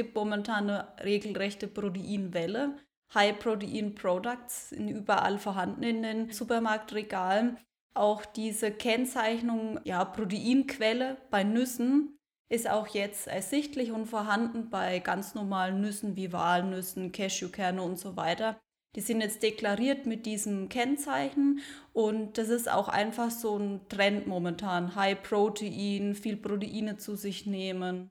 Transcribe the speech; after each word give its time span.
gibt 0.00 0.14
momentan 0.14 0.70
eine 0.70 0.88
regelrechte 1.04 1.68
Proteinwelle. 1.68 2.78
High-Protein-Products 3.12 4.70
sind 4.70 4.88
überall 4.88 5.38
vorhanden 5.38 5.82
in 5.82 6.02
den 6.02 6.30
Supermarktregalen. 6.30 7.58
Auch 7.92 8.24
diese 8.24 8.70
Kennzeichnung, 8.70 9.78
ja, 9.84 10.02
Proteinquelle 10.06 11.18
bei 11.30 11.44
Nüssen 11.44 12.18
ist 12.48 12.70
auch 12.70 12.86
jetzt 12.86 13.26
ersichtlich 13.26 13.92
und 13.92 14.06
vorhanden 14.06 14.70
bei 14.70 15.00
ganz 15.00 15.34
normalen 15.34 15.82
Nüssen 15.82 16.16
wie 16.16 16.32
Walnüssen, 16.32 17.12
Cashewkerne 17.12 17.82
und 17.82 17.98
so 17.98 18.16
weiter. 18.16 18.58
Die 18.96 19.02
sind 19.02 19.20
jetzt 19.20 19.42
deklariert 19.42 20.06
mit 20.06 20.24
diesem 20.24 20.70
Kennzeichen 20.70 21.60
und 21.92 22.38
das 22.38 22.48
ist 22.48 22.72
auch 22.72 22.88
einfach 22.88 23.30
so 23.30 23.58
ein 23.58 23.86
Trend 23.90 24.26
momentan. 24.26 24.94
High 24.94 25.22
Protein, 25.22 26.14
viel 26.14 26.38
Proteine 26.38 26.96
zu 26.96 27.16
sich 27.16 27.44
nehmen. 27.44 28.08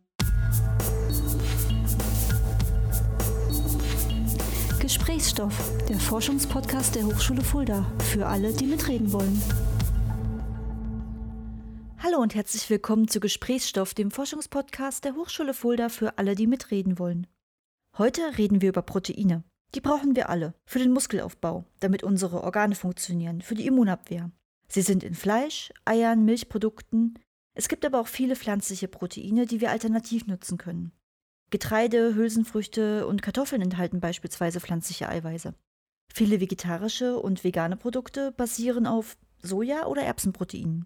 Gesprächsstoff, 4.89 5.85
der 5.87 5.99
Forschungspodcast 5.99 6.95
der 6.95 7.03
Hochschule 7.03 7.43
Fulda, 7.43 7.85
für 8.05 8.25
alle, 8.25 8.51
die 8.53 8.65
mitreden 8.65 9.13
wollen. 9.13 9.39
Hallo 11.99 12.17
und 12.17 12.33
herzlich 12.33 12.67
willkommen 12.71 13.07
zu 13.07 13.19
Gesprächsstoff, 13.19 13.93
dem 13.93 14.09
Forschungspodcast 14.09 15.05
der 15.05 15.13
Hochschule 15.13 15.53
Fulda 15.53 15.89
für 15.89 16.17
alle, 16.17 16.33
die 16.33 16.47
mitreden 16.47 16.97
wollen. 16.97 17.27
Heute 17.99 18.35
reden 18.39 18.63
wir 18.63 18.69
über 18.69 18.81
Proteine. 18.81 19.43
Die 19.75 19.79
brauchen 19.79 20.15
wir 20.15 20.27
alle 20.27 20.55
für 20.65 20.79
den 20.79 20.91
Muskelaufbau, 20.91 21.65
damit 21.81 22.01
unsere 22.01 22.43
Organe 22.43 22.73
funktionieren, 22.73 23.43
für 23.43 23.53
die 23.53 23.67
Immunabwehr. 23.67 24.31
Sie 24.69 24.81
sind 24.81 25.03
in 25.03 25.13
Fleisch, 25.13 25.71
Eiern, 25.85 26.25
Milchprodukten. 26.25 27.19
Es 27.53 27.69
gibt 27.69 27.85
aber 27.85 27.99
auch 27.99 28.07
viele 28.07 28.35
pflanzliche 28.35 28.87
Proteine, 28.87 29.45
die 29.45 29.61
wir 29.61 29.69
alternativ 29.69 30.25
nutzen 30.25 30.57
können. 30.57 30.93
Getreide, 31.49 32.15
Hülsenfrüchte 32.15 33.07
und 33.07 33.21
Kartoffeln 33.21 33.61
enthalten 33.61 33.99
beispielsweise 33.99 34.59
pflanzliche 34.59 35.09
Eiweiße. 35.09 35.53
Viele 36.13 36.39
vegetarische 36.39 37.19
und 37.19 37.43
vegane 37.43 37.77
Produkte 37.77 38.31
basieren 38.31 38.87
auf 38.87 39.17
Soja- 39.41 39.85
oder 39.85 40.03
Erbsenproteinen. 40.03 40.85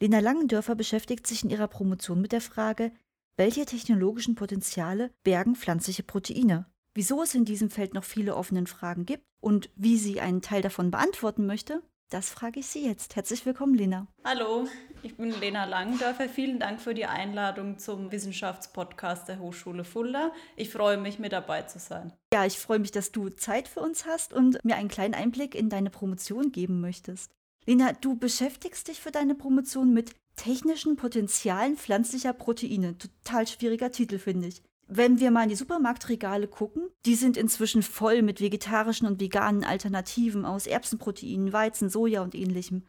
Lena 0.00 0.18
Langendörfer 0.18 0.74
beschäftigt 0.74 1.26
sich 1.26 1.44
in 1.44 1.50
ihrer 1.50 1.68
Promotion 1.68 2.20
mit 2.20 2.32
der 2.32 2.40
Frage, 2.40 2.92
welche 3.36 3.66
technologischen 3.66 4.34
Potenziale 4.34 5.12
bergen 5.22 5.56
pflanzliche 5.56 6.02
Proteine? 6.02 6.66
Wieso 6.94 7.22
es 7.22 7.34
in 7.34 7.44
diesem 7.44 7.70
Feld 7.70 7.94
noch 7.94 8.04
viele 8.04 8.36
offene 8.36 8.66
Fragen 8.66 9.06
gibt 9.06 9.24
und 9.40 9.70
wie 9.74 9.98
sie 9.98 10.20
einen 10.20 10.42
Teil 10.42 10.62
davon 10.62 10.90
beantworten 10.90 11.46
möchte, 11.46 11.82
das 12.10 12.30
frage 12.30 12.60
ich 12.60 12.66
Sie 12.66 12.86
jetzt. 12.86 13.16
Herzlich 13.16 13.44
willkommen, 13.44 13.74
Lena. 13.74 14.06
Hallo, 14.24 14.68
ich 15.04 15.16
bin 15.16 15.30
Lena 15.38 15.64
Langendörfer. 15.64 16.28
Vielen 16.28 16.58
Dank 16.58 16.80
für 16.80 16.94
die 16.94 17.04
Einladung 17.04 17.78
zum 17.78 18.10
Wissenschaftspodcast 18.10 19.28
der 19.28 19.38
Hochschule 19.38 19.84
Fulda. 19.84 20.32
Ich 20.56 20.70
freue 20.70 20.96
mich, 20.96 21.18
mit 21.18 21.32
dabei 21.32 21.62
zu 21.62 21.78
sein. 21.78 22.12
Ja, 22.32 22.46
ich 22.46 22.58
freue 22.58 22.78
mich, 22.78 22.90
dass 22.90 23.12
du 23.12 23.28
Zeit 23.28 23.68
für 23.68 23.80
uns 23.80 24.06
hast 24.06 24.32
und 24.32 24.64
mir 24.64 24.76
einen 24.76 24.88
kleinen 24.88 25.14
Einblick 25.14 25.54
in 25.54 25.68
deine 25.68 25.90
Promotion 25.90 26.52
geben 26.52 26.80
möchtest. 26.80 27.30
Lena, 27.66 27.92
du 27.92 28.16
beschäftigst 28.16 28.88
dich 28.88 29.00
für 29.00 29.10
deine 29.10 29.34
Promotion 29.34 29.92
mit 29.92 30.12
technischen 30.36 30.96
Potenzialen 30.96 31.76
pflanzlicher 31.76 32.32
Proteine. 32.32 32.96
Total 32.98 33.46
schwieriger 33.46 33.90
Titel, 33.92 34.18
finde 34.18 34.48
ich. 34.48 34.62
Wenn 34.86 35.18
wir 35.18 35.30
mal 35.30 35.44
in 35.44 35.48
die 35.48 35.54
Supermarktregale 35.54 36.46
gucken, 36.46 36.88
die 37.06 37.14
sind 37.14 37.36
inzwischen 37.36 37.82
voll 37.82 38.20
mit 38.20 38.40
vegetarischen 38.40 39.06
und 39.06 39.20
veganen 39.20 39.64
Alternativen 39.64 40.44
aus 40.44 40.66
Erbsenproteinen, 40.66 41.52
Weizen, 41.52 41.88
Soja 41.88 42.22
und 42.22 42.34
ähnlichem. 42.34 42.84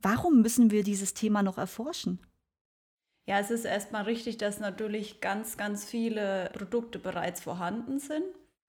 Warum 0.00 0.42
müssen 0.42 0.70
wir 0.70 0.82
dieses 0.82 1.14
Thema 1.14 1.42
noch 1.42 1.58
erforschen? 1.58 2.20
Ja, 3.28 3.38
es 3.40 3.50
ist 3.50 3.64
erstmal 3.64 4.04
richtig, 4.04 4.38
dass 4.38 4.58
natürlich 4.58 5.20
ganz, 5.20 5.56
ganz 5.56 5.84
viele 5.84 6.50
Produkte 6.54 6.98
bereits 6.98 7.40
vorhanden 7.40 7.98
sind. 7.98 8.24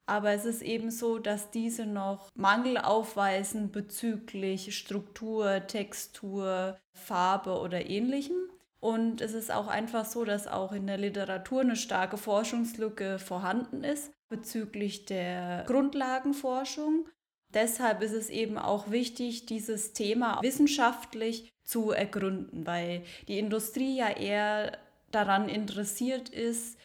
Aber 0.05 0.31
es 0.31 0.43
ist 0.43 0.63
eben 0.63 0.89
so, 0.89 1.19
dass 1.19 1.51
diese 1.51 1.85
noch 1.85 2.29
Mangel 2.33 2.77
aufweisen 2.77 3.71
bezüglich 3.71 4.75
Struktur, 4.75 5.67
Textur, 5.67 6.77
Farbe 6.93 7.59
oder 7.59 7.87
ähnlichem. 7.89 8.49
Und 8.79 9.21
es 9.21 9.33
ist 9.33 9.51
auch 9.51 9.67
einfach 9.67 10.05
so, 10.05 10.25
dass 10.25 10.47
auch 10.47 10.71
in 10.71 10.87
der 10.87 10.97
Literatur 10.97 11.61
eine 11.61 11.75
starke 11.75 12.17
Forschungslücke 12.17 13.19
vorhanden 13.19 13.83
ist 13.83 14.11
bezüglich 14.29 15.05
der 15.05 15.63
Grundlagenforschung. 15.67 17.07
Deshalb 17.53 18.01
ist 18.01 18.13
es 18.13 18.29
eben 18.29 18.57
auch 18.57 18.91
wichtig, 18.91 19.45
dieses 19.45 19.93
Thema 19.93 20.41
wissenschaftlich 20.41 21.51
zu 21.63 21.91
ergründen, 21.91 22.65
weil 22.65 23.03
die 23.27 23.39
Industrie 23.39 23.97
ja 23.97 24.09
eher 24.09 24.77
daran 25.11 25.49
interessiert 25.49 26.29
ist, 26.29 26.77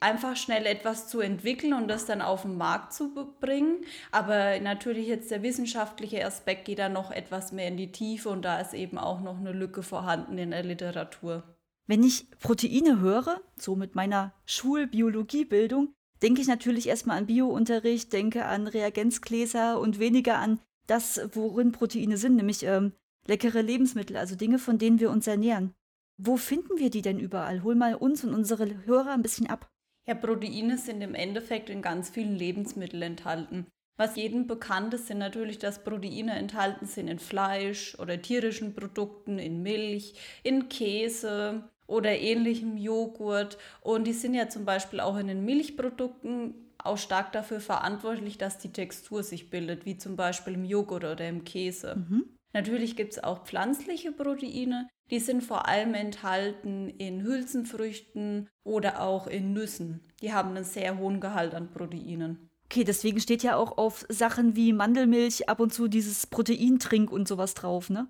einfach 0.00 0.36
schnell 0.36 0.66
etwas 0.66 1.08
zu 1.08 1.20
entwickeln 1.20 1.72
und 1.72 1.88
das 1.88 2.06
dann 2.06 2.22
auf 2.22 2.42
den 2.42 2.56
Markt 2.56 2.92
zu 2.92 3.34
bringen. 3.40 3.84
Aber 4.10 4.58
natürlich 4.60 5.06
jetzt 5.06 5.30
der 5.30 5.42
wissenschaftliche 5.42 6.24
Aspekt 6.24 6.66
geht 6.66 6.78
da 6.78 6.88
noch 6.88 7.10
etwas 7.10 7.52
mehr 7.52 7.68
in 7.68 7.76
die 7.76 7.92
Tiefe 7.92 8.28
und 8.28 8.42
da 8.42 8.60
ist 8.60 8.74
eben 8.74 8.98
auch 8.98 9.20
noch 9.20 9.38
eine 9.38 9.52
Lücke 9.52 9.82
vorhanden 9.82 10.38
in 10.38 10.50
der 10.50 10.62
Literatur. 10.64 11.42
Wenn 11.86 12.02
ich 12.02 12.28
Proteine 12.40 13.00
höre, 13.00 13.40
so 13.56 13.76
mit 13.76 13.94
meiner 13.94 14.34
Schulbiologiebildung, 14.44 15.94
denke 16.22 16.40
ich 16.40 16.48
natürlich 16.48 16.88
erstmal 16.88 17.18
an 17.18 17.26
Biounterricht, 17.26 18.12
denke 18.12 18.44
an 18.46 18.66
Reagenzgläser 18.66 19.78
und 19.80 19.98
weniger 19.98 20.38
an 20.38 20.60
das, 20.86 21.20
worin 21.32 21.72
Proteine 21.72 22.16
sind, 22.16 22.36
nämlich 22.36 22.62
ähm, 22.62 22.92
leckere 23.26 23.62
Lebensmittel, 23.62 24.16
also 24.16 24.36
Dinge, 24.36 24.58
von 24.58 24.78
denen 24.78 25.00
wir 25.00 25.10
uns 25.10 25.26
ernähren. 25.26 25.74
Wo 26.16 26.36
finden 26.36 26.78
wir 26.78 26.90
die 26.90 27.02
denn 27.02 27.18
überall? 27.18 27.62
Hol 27.62 27.74
mal 27.74 27.94
uns 27.94 28.24
und 28.24 28.32
unsere 28.32 28.86
Hörer 28.86 29.12
ein 29.12 29.22
bisschen 29.22 29.48
ab. 29.48 29.68
Ja, 30.06 30.14
Proteine 30.14 30.78
sind 30.78 31.02
im 31.02 31.14
Endeffekt 31.14 31.68
in 31.68 31.82
ganz 31.82 32.10
vielen 32.10 32.36
Lebensmitteln 32.36 33.02
enthalten. 33.02 33.66
Was 33.98 34.16
jedem 34.16 34.46
bekannt 34.46 34.94
ist, 34.94 35.06
sind 35.06 35.18
natürlich, 35.18 35.58
dass 35.58 35.82
Proteine 35.82 36.34
enthalten 36.34 36.86
sind 36.86 37.08
in 37.08 37.18
Fleisch 37.18 37.98
oder 37.98 38.20
tierischen 38.20 38.74
Produkten, 38.74 39.38
in 39.38 39.62
Milch, 39.62 40.14
in 40.42 40.68
Käse 40.68 41.68
oder 41.86 42.18
ähnlichem 42.18 42.76
Joghurt. 42.76 43.58
Und 43.80 44.06
die 44.06 44.12
sind 44.12 44.34
ja 44.34 44.48
zum 44.48 44.64
Beispiel 44.64 45.00
auch 45.00 45.16
in 45.16 45.28
den 45.28 45.44
Milchprodukten 45.44 46.54
auch 46.78 46.98
stark 46.98 47.32
dafür 47.32 47.60
verantwortlich, 47.60 48.38
dass 48.38 48.58
die 48.58 48.72
Textur 48.72 49.22
sich 49.22 49.50
bildet, 49.50 49.86
wie 49.86 49.98
zum 49.98 50.16
Beispiel 50.16 50.54
im 50.54 50.64
Joghurt 50.64 51.04
oder 51.04 51.28
im 51.28 51.44
Käse. 51.44 51.96
Mhm. 51.96 52.24
Natürlich 52.52 52.96
gibt 52.96 53.12
es 53.12 53.22
auch 53.22 53.44
pflanzliche 53.44 54.12
Proteine, 54.12 54.88
die 55.10 55.20
sind 55.20 55.42
vor 55.42 55.68
allem 55.68 55.94
enthalten 55.94 56.88
in 56.88 57.22
Hülsenfrüchten 57.22 58.48
oder 58.64 59.02
auch 59.02 59.26
in 59.26 59.52
Nüssen. 59.52 60.00
Die 60.20 60.32
haben 60.32 60.50
einen 60.50 60.64
sehr 60.64 60.98
hohen 60.98 61.20
Gehalt 61.20 61.54
an 61.54 61.70
Proteinen. 61.70 62.48
Okay, 62.64 62.82
deswegen 62.82 63.20
steht 63.20 63.44
ja 63.44 63.56
auch 63.56 63.78
auf 63.78 64.04
Sachen 64.08 64.56
wie 64.56 64.72
Mandelmilch 64.72 65.48
ab 65.48 65.60
und 65.60 65.72
zu 65.72 65.86
dieses 65.86 66.26
Proteintrink 66.26 67.12
und 67.12 67.28
sowas 67.28 67.54
drauf, 67.54 67.90
ne? 67.90 68.08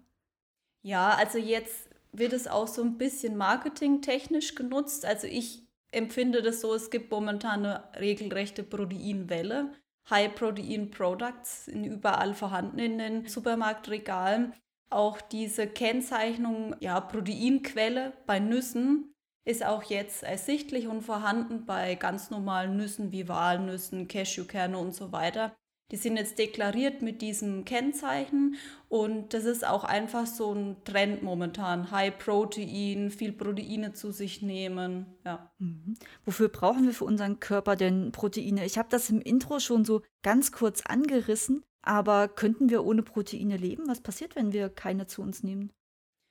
Ja, 0.82 1.10
also 1.10 1.36
jetzt 1.36 1.85
wird 2.18 2.32
es 2.32 2.46
auch 2.48 2.68
so 2.68 2.82
ein 2.82 2.98
bisschen 2.98 3.36
marketingtechnisch 3.36 4.54
genutzt. 4.54 5.04
Also 5.04 5.26
ich 5.26 5.66
empfinde 5.90 6.42
das 6.42 6.60
so, 6.60 6.74
es 6.74 6.90
gibt 6.90 7.10
momentan 7.10 7.64
eine 7.64 7.84
regelrechte 7.98 8.62
Proteinwelle. 8.62 9.72
High-Protein-Products 10.10 11.66
sind 11.66 11.84
überall 11.84 12.34
vorhanden 12.34 12.78
in 12.78 12.98
den 12.98 13.26
Supermarktregalen. 13.26 14.52
Auch 14.88 15.20
diese 15.20 15.66
Kennzeichnung, 15.66 16.76
ja, 16.80 17.00
Proteinquelle 17.00 18.12
bei 18.26 18.38
Nüssen 18.38 19.12
ist 19.44 19.64
auch 19.64 19.82
jetzt 19.84 20.22
ersichtlich 20.22 20.88
und 20.88 21.02
vorhanden 21.02 21.66
bei 21.66 21.94
ganz 21.94 22.30
normalen 22.30 22.76
Nüssen 22.76 23.12
wie 23.12 23.28
Walnüssen, 23.28 24.08
Cashewkerne 24.08 24.78
und 24.78 24.94
so 24.94 25.12
weiter. 25.12 25.56
Die 25.92 25.96
sind 25.96 26.16
jetzt 26.16 26.38
deklariert 26.38 27.00
mit 27.00 27.22
diesem 27.22 27.64
Kennzeichen 27.64 28.56
und 28.88 29.34
das 29.34 29.44
ist 29.44 29.64
auch 29.64 29.84
einfach 29.84 30.26
so 30.26 30.52
ein 30.52 30.76
Trend 30.84 31.22
momentan. 31.22 31.92
High 31.92 32.18
Protein, 32.18 33.12
viel 33.12 33.32
Proteine 33.32 33.92
zu 33.92 34.10
sich 34.10 34.42
nehmen. 34.42 35.06
Ja. 35.24 35.52
Mhm. 35.58 35.94
Wofür 36.24 36.48
brauchen 36.48 36.86
wir 36.86 36.92
für 36.92 37.04
unseren 37.04 37.38
Körper 37.38 37.76
denn 37.76 38.10
Proteine? 38.10 38.64
Ich 38.64 38.78
habe 38.78 38.88
das 38.90 39.10
im 39.10 39.20
Intro 39.20 39.60
schon 39.60 39.84
so 39.84 40.02
ganz 40.22 40.50
kurz 40.50 40.82
angerissen, 40.82 41.62
aber 41.82 42.26
könnten 42.26 42.68
wir 42.68 42.84
ohne 42.84 43.04
Proteine 43.04 43.56
leben? 43.56 43.84
Was 43.86 44.00
passiert, 44.00 44.34
wenn 44.34 44.52
wir 44.52 44.68
keine 44.68 45.06
zu 45.06 45.22
uns 45.22 45.44
nehmen? 45.44 45.72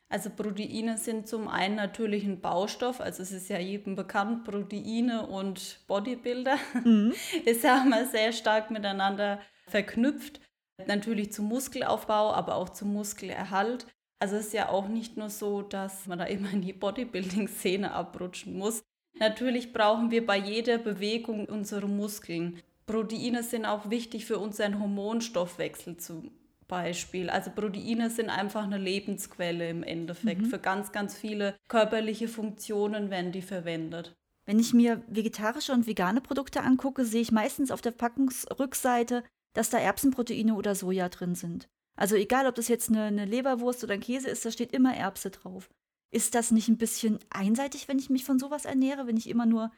Also 0.10 0.30
Proteine 0.30 0.98
sind 0.98 1.28
zum 1.28 1.48
einen 1.48 1.76
natürlich 1.76 2.26
ein 2.26 2.40
Baustoff, 2.40 3.02
also 3.02 3.24
es 3.24 3.32
ist 3.32 3.50
ja 3.50 3.58
jedem 3.58 3.96
bekannt, 3.96 4.44
Proteine 4.44 5.26
und 5.26 5.80
Bodybuilder 5.88 6.58
mhm. 6.84 7.14
ist 7.46 7.64
ja 7.64 7.82
immer 7.84 8.06
sehr 8.06 8.32
stark 8.32 8.70
miteinander 8.70 9.42
verknüpft. 9.68 10.40
Natürlich 10.86 11.32
zum 11.32 11.48
Muskelaufbau, 11.48 12.34
aber 12.34 12.56
auch 12.56 12.70
zum 12.70 12.94
Muskelerhalt. 12.94 13.88
Also 14.20 14.36
es 14.36 14.48
ist 14.48 14.54
ja 14.54 14.70
auch 14.70 14.88
nicht 14.88 15.18
nur 15.18 15.30
so, 15.30 15.62
dass 15.62 16.06
man 16.06 16.20
da 16.20 16.26
immer 16.26 16.52
in 16.52 16.62
die 16.62 16.74
Bodybuilding-Szene 16.74 17.92
abrutschen 17.92 18.58
muss. 18.58 18.84
Natürlich 19.18 19.74
brauchen 19.74 20.12
wir 20.12 20.26
bei 20.26 20.38
jeder 20.38 20.78
Bewegung 20.78 21.46
unsere 21.46 21.88
Muskeln. 21.88 22.62
Proteine 22.86 23.44
sind 23.44 23.66
auch 23.66 23.90
wichtig 23.90 24.26
für 24.26 24.38
unseren 24.38 24.80
Hormonstoffwechsel 24.80 25.98
zum 25.98 26.32
Beispiel. 26.68 27.30
Also 27.30 27.52
Proteine 27.52 28.10
sind 28.10 28.30
einfach 28.30 28.64
eine 28.64 28.78
Lebensquelle 28.78 29.70
im 29.70 29.84
Endeffekt. 29.84 30.42
Mhm. 30.42 30.46
Für 30.46 30.60
ganz, 30.60 30.92
ganz 30.92 31.16
viele 31.16 31.56
körperliche 31.68 32.28
Funktionen 32.28 33.10
werden 33.10 33.32
die 33.32 33.42
verwendet. 33.42 34.16
Wenn 34.46 34.60
ich 34.60 34.74
mir 34.74 35.04
vegetarische 35.08 35.74
und 35.74 35.88
vegane 35.88 36.22
Produkte 36.22 36.62
angucke, 36.62 37.06
sehe 37.06 37.22
ich 37.22 37.32
meistens 37.32 37.72
auf 37.72 37.82
der 37.82 37.92
Packungsrückseite, 37.92 39.24
dass 39.54 39.70
da 39.70 39.80
Erbsenproteine 39.80 40.56
oder 40.56 40.76
Soja 40.76 41.10
drin 41.10 41.36
sind. 41.36 41.68
Also 41.98 42.16
egal, 42.16 42.46
ob 42.46 42.56
das 42.56 42.68
jetzt 42.68 42.90
eine, 42.90 43.04
eine 43.04 43.26
Leberwurst 43.26 43.84
oder 43.84 43.94
ein 43.94 44.02
Käse 44.02 44.30
ist, 44.30 44.46
da 44.46 44.52
steht 44.52 44.74
immer 44.74 44.96
Erbse 44.96 45.32
drauf. 45.32 45.70
Ist 46.12 46.36
das 46.36 46.52
nicht 46.52 46.68
ein 46.68 46.78
bisschen 46.78 47.20
einseitig, 47.30 47.88
wenn 47.88 48.00
ich 48.00 48.10
mich 48.10 48.26
von 48.26 48.38
sowas 48.38 48.66
ernähre, 48.66 49.08
wenn 49.08 49.18
ich 49.18 49.30
immer 49.30 49.46
nur 49.46 49.72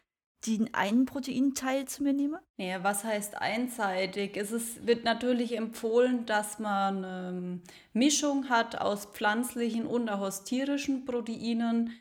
den 0.45 0.74
einen 0.74 1.06
Proteinteil 1.06 1.86
zu 1.86 2.04
mir 2.04 2.13
nehme? 2.13 2.42
Ja, 2.57 2.84
was 2.84 3.04
heißt 3.04 3.42
einseitig? 3.42 4.38
Es 4.38 4.51
ist, 4.51 4.86
wird 4.86 5.04
natürlich 5.04 5.57
empfohlen, 5.57 6.25
dass 6.25 6.60
man 6.60 7.04
eine 7.04 7.30
ähm, 7.30 7.62
Mischung 7.94 8.50
hat 8.50 8.80
aus 8.80 9.06
pflanzlichen 9.06 9.86
und 9.86 10.10
auch 10.10 10.22
aus 10.22 10.44
tierischen 10.44 11.06
Proteinen. 11.06 11.94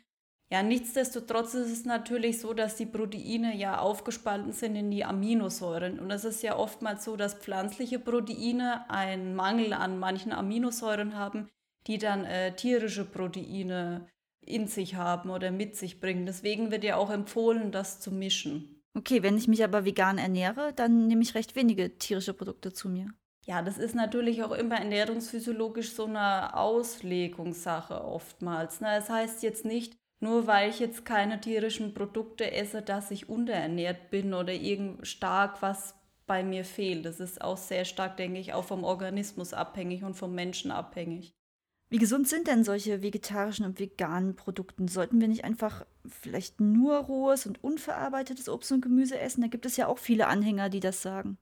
Ja, 0.49 0.63
nichtsdestotrotz 0.63 1.55
ist 1.55 1.71
es 1.71 1.85
natürlich 1.85 2.39
so, 2.39 2.53
dass 2.53 2.75
die 2.75 2.85
Proteine 2.85 3.55
ja 3.55 3.79
aufgespalten 3.79 4.53
sind 4.53 4.77
in 4.77 4.91
die 4.91 5.03
Aminosäuren. 5.03 5.99
Und 5.99 6.09
es 6.09 6.23
ist 6.23 6.41
ja 6.41 6.55
oftmals 6.55 7.03
so, 7.03 7.17
dass 7.17 7.33
pflanzliche 7.33 7.99
Proteine 7.99 8.89
einen 8.89 9.35
Mangel 9.35 9.73
an 9.73 9.99
manchen 9.99 10.31
Aminosäuren 10.31 11.17
haben, 11.17 11.49
die 11.87 11.97
dann 11.97 12.23
äh, 12.23 12.55
tierische 12.55 13.03
Proteine 13.03 14.07
in 14.47 14.67
sich 14.67 14.95
haben 14.95 15.29
oder 15.29 15.51
mit 15.51 15.75
sich 15.75 15.99
bringen. 15.99 16.25
Deswegen 16.25 16.71
wird 16.71 16.83
ja 16.83 16.95
auch 16.95 17.09
empfohlen, 17.09 17.71
das 17.71 17.99
zu 17.99 18.11
mischen. 18.11 18.81
Okay, 18.93 19.21
wenn 19.21 19.37
ich 19.37 19.47
mich 19.47 19.63
aber 19.63 19.85
vegan 19.85 20.17
ernähre, 20.17 20.73
dann 20.75 21.07
nehme 21.07 21.21
ich 21.21 21.35
recht 21.35 21.55
wenige 21.55 21.97
tierische 21.97 22.33
Produkte 22.33 22.73
zu 22.73 22.89
mir. 22.89 23.09
Ja, 23.45 23.61
das 23.61 23.77
ist 23.77 23.95
natürlich 23.95 24.43
auch 24.43 24.51
immer 24.51 24.75
ernährungsphysiologisch 24.75 25.93
so 25.93 26.05
eine 26.05 26.55
Auslegungssache 26.55 28.03
oftmals. 28.03 28.81
Ne? 28.81 28.87
Das 28.97 29.09
heißt 29.09 29.43
jetzt 29.43 29.63
nicht, 29.63 29.95
nur 30.19 30.47
weil 30.47 30.69
ich 30.69 30.79
jetzt 30.79 31.05
keine 31.05 31.39
tierischen 31.39 31.93
Produkte 31.93 32.51
esse, 32.51 32.81
dass 32.81 33.11
ich 33.11 33.29
unterernährt 33.29 34.09
bin 34.09 34.33
oder 34.33 34.51
irgend 34.51 35.07
stark 35.07 35.61
was 35.61 35.95
bei 36.25 36.43
mir 36.43 36.65
fehlt. 36.65 37.05
Das 37.05 37.19
ist 37.19 37.41
auch 37.41 37.57
sehr 37.57 37.85
stark, 37.85 38.17
denke 38.17 38.39
ich, 38.39 38.53
auch 38.53 38.65
vom 38.65 38.83
Organismus 38.83 39.53
abhängig 39.53 40.03
und 40.03 40.15
vom 40.15 40.35
Menschen 40.35 40.71
abhängig. 40.71 41.36
Wie 41.89 41.99
gesund 41.99 42.27
sind 42.27 42.47
denn 42.47 42.65
solche 42.65 43.01
vegetarischen 43.01 43.65
und 43.65 43.79
veganen 43.79 44.35
Produkte? 44.35 44.87
Sollten 44.89 45.21
wir 45.21 45.29
nicht 45.29 45.45
einfach 45.45 45.85
vielleicht 46.05 46.59
nur 46.59 46.97
rohes 46.97 47.45
und 47.45 47.63
unverarbeitetes 47.63 48.49
Obst 48.49 48.73
und 48.73 48.81
Gemüse 48.81 49.17
essen? 49.17 49.41
Da 49.41 49.47
gibt 49.47 49.65
es 49.65 49.77
ja 49.77 49.87
auch 49.87 49.97
viele 49.97 50.27
Anhänger, 50.27 50.69
die 50.69 50.81
das 50.81 51.01
sagen. 51.01 51.37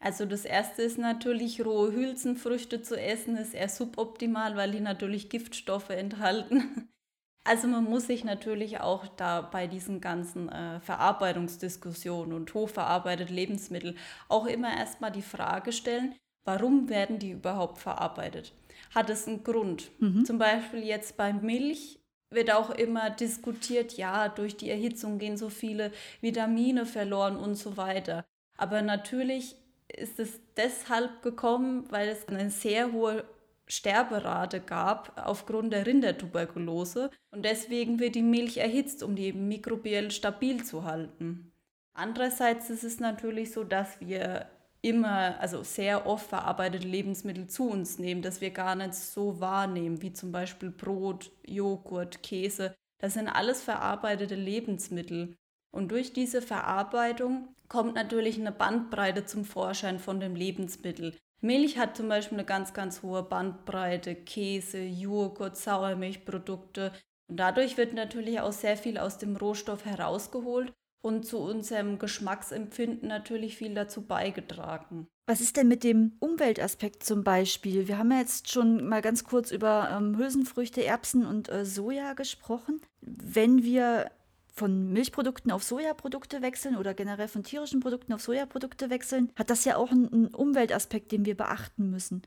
Also 0.00 0.26
das 0.26 0.44
erste 0.44 0.82
ist 0.82 0.98
natürlich, 0.98 1.64
rohe 1.64 1.92
Hülsenfrüchte 1.92 2.82
zu 2.82 3.00
essen, 3.00 3.36
ist 3.36 3.54
eher 3.54 3.68
suboptimal, 3.68 4.56
weil 4.56 4.70
die 4.70 4.80
natürlich 4.80 5.28
Giftstoffe 5.30 5.90
enthalten. 5.90 6.88
Also 7.44 7.66
man 7.66 7.84
muss 7.84 8.08
sich 8.08 8.24
natürlich 8.24 8.80
auch 8.80 9.06
da 9.06 9.40
bei 9.40 9.66
diesen 9.66 10.02
ganzen 10.02 10.50
äh, 10.50 10.80
Verarbeitungsdiskussionen 10.80 12.34
und 12.34 12.52
hochverarbeitete 12.52 13.32
Lebensmittel 13.32 13.96
auch 14.28 14.44
immer 14.44 14.76
erstmal 14.76 15.12
die 15.12 15.22
Frage 15.22 15.72
stellen, 15.72 16.14
warum 16.48 16.88
werden 16.88 17.18
die 17.18 17.32
überhaupt 17.32 17.76
verarbeitet? 17.76 18.54
Hat 18.94 19.10
es 19.10 19.28
einen 19.28 19.44
Grund? 19.44 19.90
Mhm. 19.98 20.24
Zum 20.24 20.38
Beispiel 20.38 20.82
jetzt 20.82 21.18
bei 21.18 21.30
Milch 21.34 22.00
wird 22.30 22.50
auch 22.50 22.70
immer 22.70 23.10
diskutiert, 23.10 23.98
ja, 23.98 24.30
durch 24.30 24.56
die 24.56 24.70
Erhitzung 24.70 25.18
gehen 25.18 25.36
so 25.36 25.50
viele 25.50 25.92
Vitamine 26.22 26.86
verloren 26.86 27.36
und 27.36 27.56
so 27.56 27.76
weiter. 27.76 28.24
Aber 28.56 28.80
natürlich 28.80 29.56
ist 29.94 30.18
es 30.18 30.40
deshalb 30.56 31.20
gekommen, 31.20 31.84
weil 31.90 32.08
es 32.08 32.26
eine 32.28 32.48
sehr 32.48 32.92
hohe 32.92 33.24
Sterberate 33.66 34.60
gab 34.60 35.20
aufgrund 35.22 35.74
der 35.74 35.86
Rindertuberkulose 35.86 37.10
und 37.30 37.44
deswegen 37.44 38.00
wird 38.00 38.14
die 38.14 38.22
Milch 38.22 38.56
erhitzt, 38.56 39.02
um 39.02 39.16
die 39.16 39.34
mikrobiell 39.34 40.10
stabil 40.10 40.64
zu 40.64 40.84
halten. 40.84 41.52
Andererseits 41.92 42.70
ist 42.70 42.84
es 42.84 43.00
natürlich 43.00 43.52
so, 43.52 43.64
dass 43.64 44.00
wir 44.00 44.46
immer, 44.82 45.40
also 45.40 45.62
sehr 45.62 46.06
oft 46.06 46.28
verarbeitete 46.28 46.86
Lebensmittel 46.86 47.48
zu 47.48 47.68
uns 47.68 47.98
nehmen, 47.98 48.22
dass 48.22 48.40
wir 48.40 48.50
gar 48.50 48.74
nicht 48.74 48.94
so 48.94 49.40
wahrnehmen, 49.40 50.02
wie 50.02 50.12
zum 50.12 50.32
Beispiel 50.32 50.70
Brot, 50.70 51.30
Joghurt, 51.46 52.22
Käse. 52.22 52.74
Das 53.00 53.14
sind 53.14 53.28
alles 53.28 53.62
verarbeitete 53.62 54.34
Lebensmittel. 54.34 55.36
Und 55.70 55.90
durch 55.90 56.12
diese 56.12 56.42
Verarbeitung 56.42 57.48
kommt 57.68 57.94
natürlich 57.94 58.38
eine 58.40 58.52
Bandbreite 58.52 59.26
zum 59.26 59.44
Vorschein 59.44 59.98
von 59.98 60.20
dem 60.20 60.34
Lebensmittel. 60.34 61.14
Milch 61.40 61.78
hat 61.78 61.96
zum 61.96 62.08
Beispiel 62.08 62.38
eine 62.38 62.46
ganz, 62.46 62.72
ganz 62.72 63.02
hohe 63.02 63.22
Bandbreite, 63.22 64.14
Käse, 64.14 64.82
Joghurt, 64.82 65.56
Sauermilchprodukte. 65.56 66.92
Und 67.28 67.36
dadurch 67.38 67.76
wird 67.76 67.92
natürlich 67.92 68.40
auch 68.40 68.52
sehr 68.52 68.76
viel 68.76 68.98
aus 68.98 69.18
dem 69.18 69.36
Rohstoff 69.36 69.84
herausgeholt 69.84 70.72
und 71.00 71.24
zu 71.24 71.38
unserem 71.38 71.98
Geschmacksempfinden 71.98 73.08
natürlich 73.08 73.56
viel 73.56 73.74
dazu 73.74 74.02
beigetragen. 74.02 75.08
Was 75.26 75.40
ist 75.40 75.56
denn 75.56 75.68
mit 75.68 75.84
dem 75.84 76.16
Umweltaspekt 76.20 77.04
zum 77.04 77.22
Beispiel? 77.22 77.86
Wir 77.86 77.98
haben 77.98 78.10
ja 78.10 78.18
jetzt 78.18 78.50
schon 78.50 78.88
mal 78.88 79.02
ganz 79.02 79.24
kurz 79.24 79.50
über 79.50 79.90
ähm, 79.92 80.16
Hülsenfrüchte, 80.16 80.84
Erbsen 80.84 81.26
und 81.26 81.50
äh, 81.50 81.66
Soja 81.66 82.14
gesprochen. 82.14 82.80
Wenn 83.02 83.62
wir 83.62 84.10
von 84.58 84.90
Milchprodukten 84.92 85.52
auf 85.52 85.62
Sojaprodukte 85.62 86.42
wechseln 86.42 86.76
oder 86.76 86.94
generell 86.94 87.28
von 87.28 87.44
tierischen 87.44 87.80
Produkten 87.80 88.12
auf 88.12 88.22
Sojaprodukte 88.22 88.90
wechseln, 88.90 89.30
hat 89.36 89.50
das 89.50 89.64
ja 89.64 89.76
auch 89.76 89.92
einen 89.92 90.34
Umweltaspekt, 90.34 91.12
den 91.12 91.24
wir 91.24 91.36
beachten 91.36 91.90
müssen. 91.90 92.22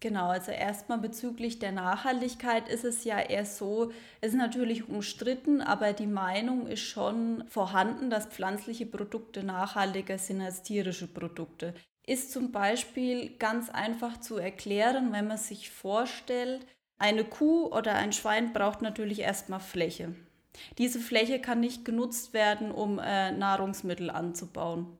Genau, 0.00 0.28
also 0.28 0.52
erstmal 0.52 0.98
bezüglich 0.98 1.58
der 1.58 1.72
Nachhaltigkeit 1.72 2.68
ist 2.68 2.84
es 2.84 3.02
ja 3.02 3.18
eher 3.18 3.44
so, 3.44 3.90
es 4.20 4.32
ist 4.32 4.38
natürlich 4.38 4.88
umstritten, 4.88 5.60
aber 5.60 5.92
die 5.92 6.06
Meinung 6.06 6.68
ist 6.68 6.82
schon 6.82 7.42
vorhanden, 7.48 8.08
dass 8.08 8.26
pflanzliche 8.26 8.86
Produkte 8.86 9.42
nachhaltiger 9.42 10.18
sind 10.18 10.40
als 10.40 10.62
tierische 10.62 11.08
Produkte. 11.08 11.74
Ist 12.06 12.30
zum 12.30 12.52
Beispiel 12.52 13.36
ganz 13.38 13.70
einfach 13.70 14.20
zu 14.20 14.36
erklären, 14.36 15.12
wenn 15.12 15.26
man 15.26 15.36
sich 15.36 15.70
vorstellt, 15.70 16.64
eine 16.98 17.24
Kuh 17.24 17.66
oder 17.66 17.94
ein 17.94 18.12
Schwein 18.12 18.52
braucht 18.52 18.82
natürlich 18.82 19.20
erstmal 19.20 19.60
Fläche. 19.60 20.14
Diese 20.78 21.00
Fläche 21.00 21.40
kann 21.40 21.60
nicht 21.60 21.84
genutzt 21.84 22.32
werden, 22.32 22.70
um 22.70 22.98
äh, 22.98 23.32
Nahrungsmittel 23.32 24.10
anzubauen. 24.10 24.97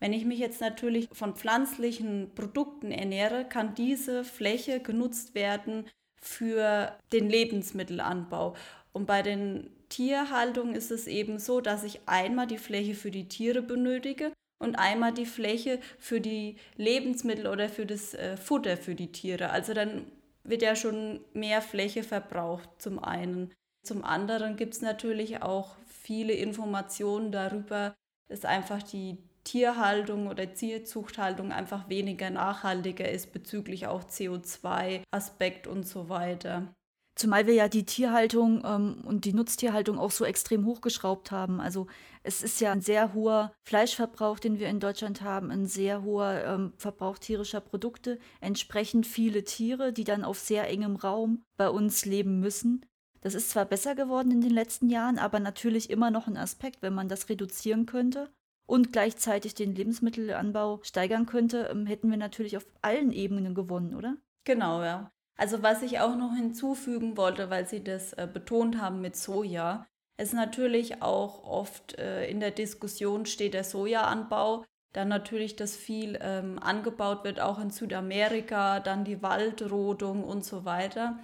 Wenn 0.00 0.12
ich 0.12 0.24
mich 0.24 0.38
jetzt 0.38 0.60
natürlich 0.60 1.08
von 1.12 1.34
pflanzlichen 1.34 2.30
Produkten 2.34 2.92
ernähre, 2.92 3.44
kann 3.44 3.74
diese 3.74 4.24
Fläche 4.24 4.80
genutzt 4.80 5.34
werden 5.34 5.86
für 6.20 6.96
den 7.12 7.28
Lebensmittelanbau. 7.28 8.54
Und 8.92 9.06
bei 9.06 9.22
den 9.22 9.70
Tierhaltungen 9.88 10.74
ist 10.74 10.90
es 10.90 11.06
eben 11.06 11.38
so, 11.38 11.60
dass 11.60 11.84
ich 11.84 12.00
einmal 12.06 12.46
die 12.46 12.58
Fläche 12.58 12.94
für 12.94 13.10
die 13.10 13.28
Tiere 13.28 13.62
benötige 13.62 14.32
und 14.58 14.76
einmal 14.76 15.12
die 15.12 15.26
Fläche 15.26 15.80
für 15.98 16.20
die 16.20 16.56
Lebensmittel 16.76 17.46
oder 17.46 17.68
für 17.68 17.86
das 17.86 18.14
äh, 18.14 18.36
Futter 18.36 18.76
für 18.76 18.94
die 18.94 19.12
Tiere. 19.12 19.50
Also 19.50 19.74
dann 19.74 20.10
wird 20.44 20.62
ja 20.62 20.76
schon 20.76 21.20
mehr 21.32 21.62
Fläche 21.62 22.02
verbraucht 22.02 22.68
zum 22.78 23.02
einen. 23.02 23.52
Zum 23.84 24.04
anderen 24.04 24.56
gibt 24.56 24.74
es 24.74 24.82
natürlich 24.82 25.42
auch 25.42 25.76
viele 25.86 26.32
Informationen 26.32 27.32
darüber, 27.32 27.94
dass 28.28 28.44
einfach 28.44 28.82
die 28.82 29.18
Tierhaltung 29.48 30.26
oder 30.26 30.52
Tierzuchthaltung 30.52 31.52
einfach 31.52 31.88
weniger 31.88 32.28
nachhaltiger 32.28 33.10
ist 33.10 33.32
bezüglich 33.32 33.86
auch 33.86 34.04
CO2-Aspekt 34.04 35.66
und 35.66 35.86
so 35.86 36.10
weiter. 36.10 36.74
Zumal 37.14 37.46
wir 37.46 37.54
ja 37.54 37.68
die 37.68 37.86
Tierhaltung 37.86 38.62
ähm, 38.62 39.02
und 39.06 39.24
die 39.24 39.32
Nutztierhaltung 39.32 39.98
auch 39.98 40.10
so 40.10 40.26
extrem 40.26 40.66
hochgeschraubt 40.66 41.30
haben. 41.30 41.62
Also 41.62 41.86
es 42.22 42.42
ist 42.42 42.60
ja 42.60 42.72
ein 42.72 42.82
sehr 42.82 43.14
hoher 43.14 43.54
Fleischverbrauch, 43.64 44.38
den 44.38 44.58
wir 44.58 44.68
in 44.68 44.80
Deutschland 44.80 45.22
haben, 45.22 45.50
ein 45.50 45.64
sehr 45.64 46.02
hoher 46.02 46.44
ähm, 46.44 46.74
Verbrauch 46.76 47.16
tierischer 47.16 47.62
Produkte, 47.62 48.18
entsprechend 48.42 49.06
viele 49.06 49.44
Tiere, 49.44 49.94
die 49.94 50.04
dann 50.04 50.24
auf 50.24 50.38
sehr 50.38 50.68
engem 50.68 50.96
Raum 50.96 51.42
bei 51.56 51.70
uns 51.70 52.04
leben 52.04 52.38
müssen. 52.38 52.84
Das 53.22 53.34
ist 53.34 53.48
zwar 53.48 53.64
besser 53.64 53.94
geworden 53.94 54.30
in 54.30 54.42
den 54.42 54.52
letzten 54.52 54.90
Jahren, 54.90 55.18
aber 55.18 55.40
natürlich 55.40 55.88
immer 55.88 56.10
noch 56.10 56.26
ein 56.26 56.36
Aspekt, 56.36 56.82
wenn 56.82 56.94
man 56.94 57.08
das 57.08 57.30
reduzieren 57.30 57.86
könnte 57.86 58.28
und 58.68 58.92
gleichzeitig 58.92 59.54
den 59.54 59.74
Lebensmittelanbau 59.74 60.80
steigern 60.82 61.24
könnte, 61.26 61.68
ähm, 61.72 61.86
hätten 61.86 62.10
wir 62.10 62.18
natürlich 62.18 62.56
auf 62.56 62.66
allen 62.82 63.12
Ebenen 63.12 63.54
gewonnen, 63.54 63.94
oder? 63.94 64.16
Genau, 64.44 64.82
ja. 64.82 65.10
Also 65.36 65.62
was 65.62 65.82
ich 65.82 66.00
auch 66.00 66.16
noch 66.16 66.34
hinzufügen 66.34 67.16
wollte, 67.16 67.48
weil 67.48 67.66
Sie 67.66 67.82
das 67.82 68.12
äh, 68.12 68.28
betont 68.30 68.80
haben 68.80 69.00
mit 69.00 69.16
Soja, 69.16 69.86
es 70.18 70.32
natürlich 70.32 71.00
auch 71.00 71.44
oft 71.44 71.96
äh, 71.98 72.28
in 72.28 72.40
der 72.40 72.50
Diskussion 72.50 73.24
steht 73.24 73.54
der 73.54 73.64
Sojaanbau, 73.64 74.64
dann 74.92 75.08
natürlich, 75.08 75.56
dass 75.56 75.76
viel 75.76 76.18
ähm, 76.20 76.58
angebaut 76.58 77.24
wird, 77.24 77.40
auch 77.40 77.60
in 77.60 77.70
Südamerika, 77.70 78.80
dann 78.80 79.04
die 79.04 79.22
Waldrodung 79.22 80.24
und 80.24 80.44
so 80.44 80.64
weiter. 80.64 81.18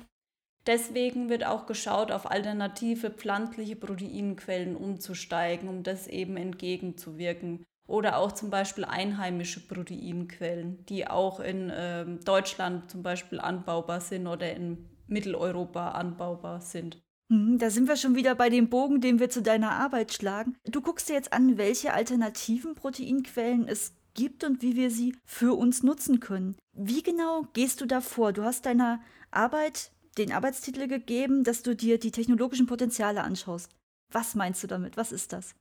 Deswegen 0.66 1.28
wird 1.28 1.44
auch 1.44 1.66
geschaut, 1.66 2.11
auf 2.11 2.30
alternative 2.30 3.11
pflanzliche 3.11 3.76
Proteinquellen 3.76 4.76
umzusteigen, 4.76 5.68
um 5.68 5.83
das 5.83 6.06
eben 6.06 6.37
entgegenzuwirken. 6.37 7.64
Oder 7.87 8.16
auch 8.16 8.33
zum 8.33 8.49
Beispiel 8.49 8.87
einheimische 8.87 9.61
Proteinquellen, 9.61 10.87
die 10.87 11.06
auch 11.06 11.38
in 11.38 11.68
äh, 11.68 12.06
Deutschland 12.25 12.90
zum 12.90 13.02
Beispiel 13.02 13.40
anbaubar 13.40 14.00
sind 14.00 14.26
oder 14.26 14.54
in 14.54 14.88
Mitteleuropa 15.06 15.90
anbaubar 15.90 16.62
sind. 16.62 16.99
Hm, 17.30 17.59
da 17.59 17.68
sind 17.68 17.87
wir 17.87 17.97
schon 17.97 18.14
wieder 18.14 18.35
bei 18.35 18.49
dem 18.49 18.71
Bogen, 18.71 19.02
den 19.02 19.18
wir 19.18 19.28
zu 19.28 19.42
deiner 19.42 19.73
Arbeit 19.73 20.14
schlagen. 20.14 20.56
Du 20.64 20.80
guckst 20.80 21.11
dir 21.11 21.14
jetzt 21.14 21.35
an, 21.35 21.59
welche 21.59 21.92
alternativen 21.92 22.75
Proteinquellen 22.75 23.68
es 23.68 23.94
gibt 24.14 24.44
und 24.44 24.62
wie 24.62 24.76
wir 24.76 24.90
sie 24.90 25.16
für 25.25 25.54
uns 25.54 25.83
nutzen 25.83 26.21
können. 26.21 26.56
Wie 26.73 27.02
genau 27.02 27.47
gehst 27.52 27.80
du 27.80 27.87
da 27.87 28.00
vor? 28.00 28.33
Du 28.33 28.44
hast 28.44 28.64
deiner 28.64 29.00
Arbeit 29.30 29.90
den 30.14 30.33
Arbeitstitel 30.33 30.87
gegeben, 30.88 31.44
dass 31.44 31.62
du 31.62 31.75
dir 31.75 31.99
die 31.99 32.11
technologischen 32.11 32.66
Potenziale 32.66 33.23
anschaust. 33.23 33.71
Was 34.12 34.35
meinst 34.35 34.62
du 34.62 34.66
damit? 34.66 34.97
Was 34.97 35.12
ist 35.12 35.33
das? 35.33 35.54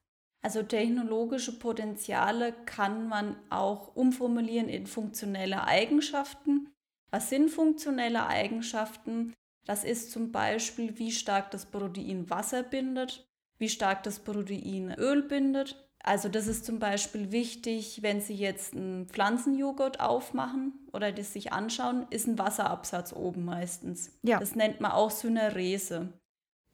Also 0.44 0.62
technologische 0.62 1.58
Potenziale 1.58 2.54
kann 2.66 3.08
man 3.08 3.38
auch 3.50 3.96
umformulieren 3.96 4.68
in 4.68 4.88
funktionelle 4.88 5.64
Eigenschaften. 5.64 6.70
Was 7.12 7.30
sind 7.30 7.50
funktionelle 7.50 8.28
Eigenschaften? 8.28 9.34
Das 9.66 9.86
ist 9.86 10.12
zum 10.12 10.32
Beispiel, 10.32 10.98
wie 11.00 11.12
stark 11.12 11.52
das 11.52 11.66
Protein 11.66 12.30
Wasser 12.30 12.64
bindet, 12.64 13.26
wie 13.58 13.70
stark 13.70 14.04
das 14.04 14.20
Protein 14.20 14.94
Öl 14.98 15.24
bindet. 15.24 15.83
Also 16.04 16.28
das 16.28 16.48
ist 16.48 16.66
zum 16.66 16.80
Beispiel 16.80 17.32
wichtig, 17.32 18.00
wenn 18.02 18.20
Sie 18.20 18.36
jetzt 18.36 18.76
einen 18.76 19.08
Pflanzenjoghurt 19.08 20.02
aufmachen 20.02 20.74
oder 20.92 21.14
das 21.14 21.32
sich 21.32 21.54
anschauen, 21.54 22.06
ist 22.10 22.28
ein 22.28 22.38
Wasserabsatz 22.38 23.14
oben 23.14 23.46
meistens. 23.46 24.12
Ja. 24.22 24.38
Das 24.40 24.56
nennt 24.56 24.82
man 24.82 24.92
auch 24.92 25.12
Synerese. 25.12 26.10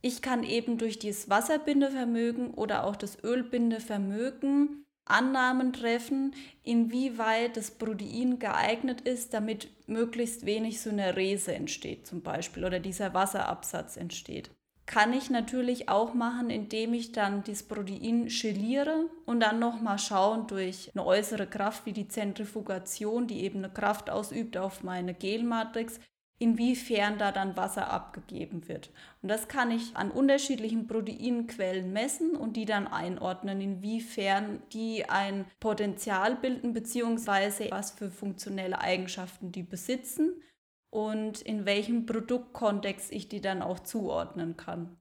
Ich 0.01 0.23
kann 0.23 0.43
eben 0.43 0.79
durch 0.79 0.97
dieses 0.97 1.29
Wasserbindevermögen 1.29 2.55
oder 2.55 2.85
auch 2.85 2.95
das 2.95 3.23
Ölbindevermögen 3.23 4.85
Annahmen 5.05 5.73
treffen, 5.73 6.35
inwieweit 6.63 7.57
das 7.57 7.71
Protein 7.71 8.39
geeignet 8.39 9.01
ist, 9.01 9.33
damit 9.33 9.69
möglichst 9.87 10.45
wenig 10.45 10.81
Synerese 10.81 11.53
entsteht 11.53 12.05
zum 12.07 12.21
Beispiel 12.21 12.63
oder 12.63 12.79
dieser 12.79 13.13
Wasserabsatz 13.13 13.97
entsteht. 13.97 14.51
Kann 14.89 15.13
ich 15.13 15.29
natürlich 15.29 15.87
auch 15.87 16.15
machen, 16.15 16.49
indem 16.49 16.95
ich 16.95 17.11
dann 17.11 17.43
das 17.43 17.61
Protein 17.61 18.25
geliere 18.25 19.05
und 19.27 19.39
dann 19.39 19.59
nochmal 19.59 19.99
schauen 19.99 20.47
durch 20.47 20.89
eine 20.95 21.05
äußere 21.05 21.45
Kraft 21.45 21.85
wie 21.85 21.93
die 21.93 22.07
Zentrifugation, 22.07 23.27
die 23.27 23.43
eben 23.43 23.59
eine 23.59 23.71
Kraft 23.71 24.09
ausübt 24.09 24.57
auf 24.57 24.81
meine 24.81 25.13
Gelmatrix, 25.13 25.99
inwiefern 26.39 27.19
da 27.19 27.31
dann 27.31 27.55
Wasser 27.55 27.91
abgegeben 27.91 28.67
wird. 28.67 28.89
Und 29.21 29.29
das 29.29 29.47
kann 29.47 29.69
ich 29.69 29.95
an 29.95 30.09
unterschiedlichen 30.09 30.87
Proteinquellen 30.87 31.93
messen 31.93 32.35
und 32.35 32.57
die 32.57 32.65
dann 32.65 32.87
einordnen, 32.87 33.61
inwiefern 33.61 34.63
die 34.73 35.07
ein 35.07 35.45
Potenzial 35.59 36.35
bilden, 36.35 36.73
beziehungsweise 36.73 37.69
was 37.69 37.91
für 37.91 38.09
funktionelle 38.09 38.81
Eigenschaften 38.81 39.51
die 39.51 39.61
besitzen 39.61 40.41
und 40.89 41.41
in 41.41 41.65
welchem 41.65 42.05
Produktkontext 42.05 43.11
ich 43.11 43.29
die 43.29 43.41
dann 43.41 43.61
auch 43.61 43.79
zuordnen 43.79 44.57
kann. 44.57 44.97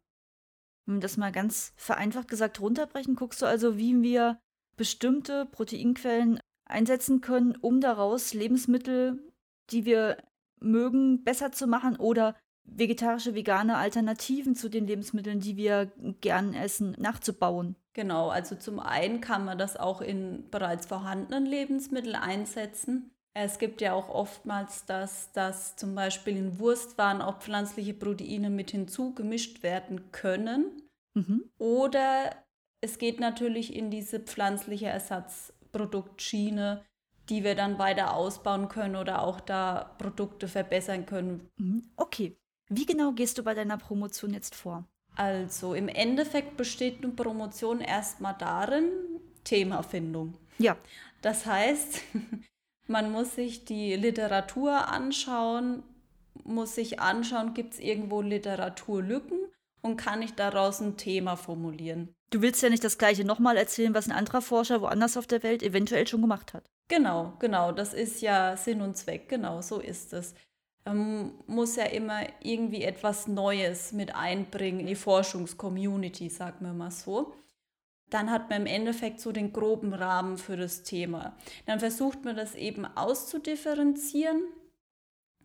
Wir 0.87 1.01
das 1.01 1.17
mal 1.17 1.33
ganz 1.33 1.73
vereinfacht 1.77 2.29
gesagt 2.29 2.61
runterbrechen, 2.61 3.15
guckst 3.15 3.43
du 3.43 3.47
also, 3.47 3.77
wie 3.77 4.01
wir 4.03 4.39
bestimmte 4.77 5.47
Proteinquellen 5.47 6.41
einsetzen 6.65 7.21
können, 7.21 7.57
um 7.57 7.81
daraus 7.81 8.33
Lebensmittel, 8.33 9.19
die 9.71 9.85
wir 9.85 10.19
mögen, 10.61 11.25
besser 11.25 11.53
zu 11.53 11.67
machen 11.67 11.97
oder 11.97 12.35
vegetarische, 12.65 13.35
vegane 13.35 13.77
Alternativen 13.77 14.55
zu 14.55 14.69
den 14.69 14.87
Lebensmitteln, 14.87 15.41
die 15.41 15.57
wir 15.57 15.91
gern 16.21 16.55
essen, 16.55 16.95
nachzubauen. 16.99 17.77
Genau, 17.95 18.29
also 18.29 18.55
zum 18.57 18.79
einen 18.79 19.21
kann 19.21 19.45
man 19.45 19.59
das 19.59 19.77
auch 19.77 20.01
in 20.01 20.49
bereits 20.51 20.87
vorhandenen 20.87 21.47
Lebensmitteln 21.47 22.15
einsetzen. 22.15 23.11
Es 23.45 23.61
gibt 23.61 23.81
ja 23.81 23.93
auch 23.93 24.09
oftmals, 24.09 24.85
dass, 24.85 25.31
dass 25.33 25.77
zum 25.77 25.95
Beispiel 25.95 26.37
in 26.37 26.59
Wurstwaren 26.59 27.23
auch 27.23 27.39
pflanzliche 27.39 27.95
Proteine 27.95 28.51
mit 28.51 28.73
hinzugemischt 28.73 29.63
werden 29.63 30.11
können. 30.11 30.83
Mhm. 31.15 31.45
Oder 31.57 32.35
es 32.81 32.99
geht 32.99 33.21
natürlich 33.21 33.77
in 33.77 33.93
diese 33.93 34.19
pflanzliche 34.19 34.87
Ersatzproduktschiene, 34.87 36.85
die 37.29 37.45
wir 37.45 37.55
dann 37.55 37.79
weiter 37.79 38.15
ausbauen 38.15 38.69
können 38.69 38.97
oder 38.97 39.23
auch 39.23 39.41
da 39.41 39.95
Produkte 39.99 40.49
verbessern 40.49 41.07
können. 41.07 41.49
Mhm. 41.59 41.85
Okay. 41.95 42.37
Wie 42.69 42.87
genau 42.87 43.13
gehst 43.13 43.39
du 43.39 43.45
bei 43.45 43.55
deiner 43.55 43.79
Promotion 43.79 44.35
jetzt 44.35 44.57
vor? 44.57 44.85
Also 45.15 45.75
im 45.75 45.87
Endeffekt 45.87 46.57
besteht 46.57 47.05
eine 47.05 47.13
Promotion 47.13 47.81
erstmal 47.81 48.35
darin, 48.37 48.91
Themafindung. 49.45 50.35
Ja. 50.59 50.77
Das 51.23 51.47
heißt, 51.47 52.03
man 52.89 53.13
muss 53.13 53.35
sich 53.35 53.65
die 53.65 53.95
Literatur 53.95 54.89
anschauen, 54.89 55.83
muss 56.45 56.75
sich 56.75 57.01
anschauen, 57.01 57.55
gibt 57.55 57.75
es 57.75 57.81
irgendwo 57.81 58.23
Literaturlücken 58.23 59.39
und 59.83 59.97
kann 59.97 60.23
ich 60.23 60.35
daraus 60.35 60.81
ein 60.81 60.97
Thema 60.97 61.37
formulieren. 61.37 62.15
Du 62.31 62.43
willst 62.43 62.63
ja 62.63 62.69
nicht 62.69 62.85
das 62.85 62.99
gleiche 62.99 63.25
nochmal 63.25 63.57
erzählen, 63.57 63.95
was 63.95 64.07
ein 64.07 64.13
anderer 64.13 64.43
Forscher 64.43 64.81
woanders 64.81 65.17
auf 65.17 65.27
der 65.27 65.43
Welt 65.43 65.63
eventuell 65.63 66.07
schon 66.07 66.21
gemacht 66.21 66.53
hat. 66.53 66.65
Genau, 66.89 67.35
genau, 67.39 67.73
das 67.73 67.95
ist 67.95 68.23
ja 68.23 68.57
Sinn 68.57 68.81
und 68.81 68.97
Zweck, 68.97 69.29
genau, 69.29 69.61
so 69.61 69.79
ist 69.79 70.13
es. 70.13 70.35
Ähm, 70.87 71.33
muss 71.47 71.77
ja 71.77 71.85
immer 71.85 72.21
irgendwie 72.43 72.83
etwas 72.83 73.29
Neues 73.29 73.93
mit 73.93 74.15
einbringen 74.15 74.81
in 74.81 74.87
die 74.87 74.95
Forschungscommunity, 74.95 76.31
sagen 76.31 76.65
wir 76.65 76.73
mal 76.73 76.91
so. 76.91 77.35
Dann 78.11 78.31
hat 78.31 78.49
man 78.49 78.63
im 78.63 78.67
Endeffekt 78.67 79.21
so 79.21 79.33
den 79.33 79.53
groben 79.53 79.93
Rahmen 79.93 80.39
für 80.39 80.57
das 80.57 80.83
Thema. 80.83 81.37
Dann 81.67 81.81
versucht 81.81 82.25
man 82.25 82.37
das 82.37 82.55
eben 82.55 82.85
auszudifferenzieren 82.85 84.43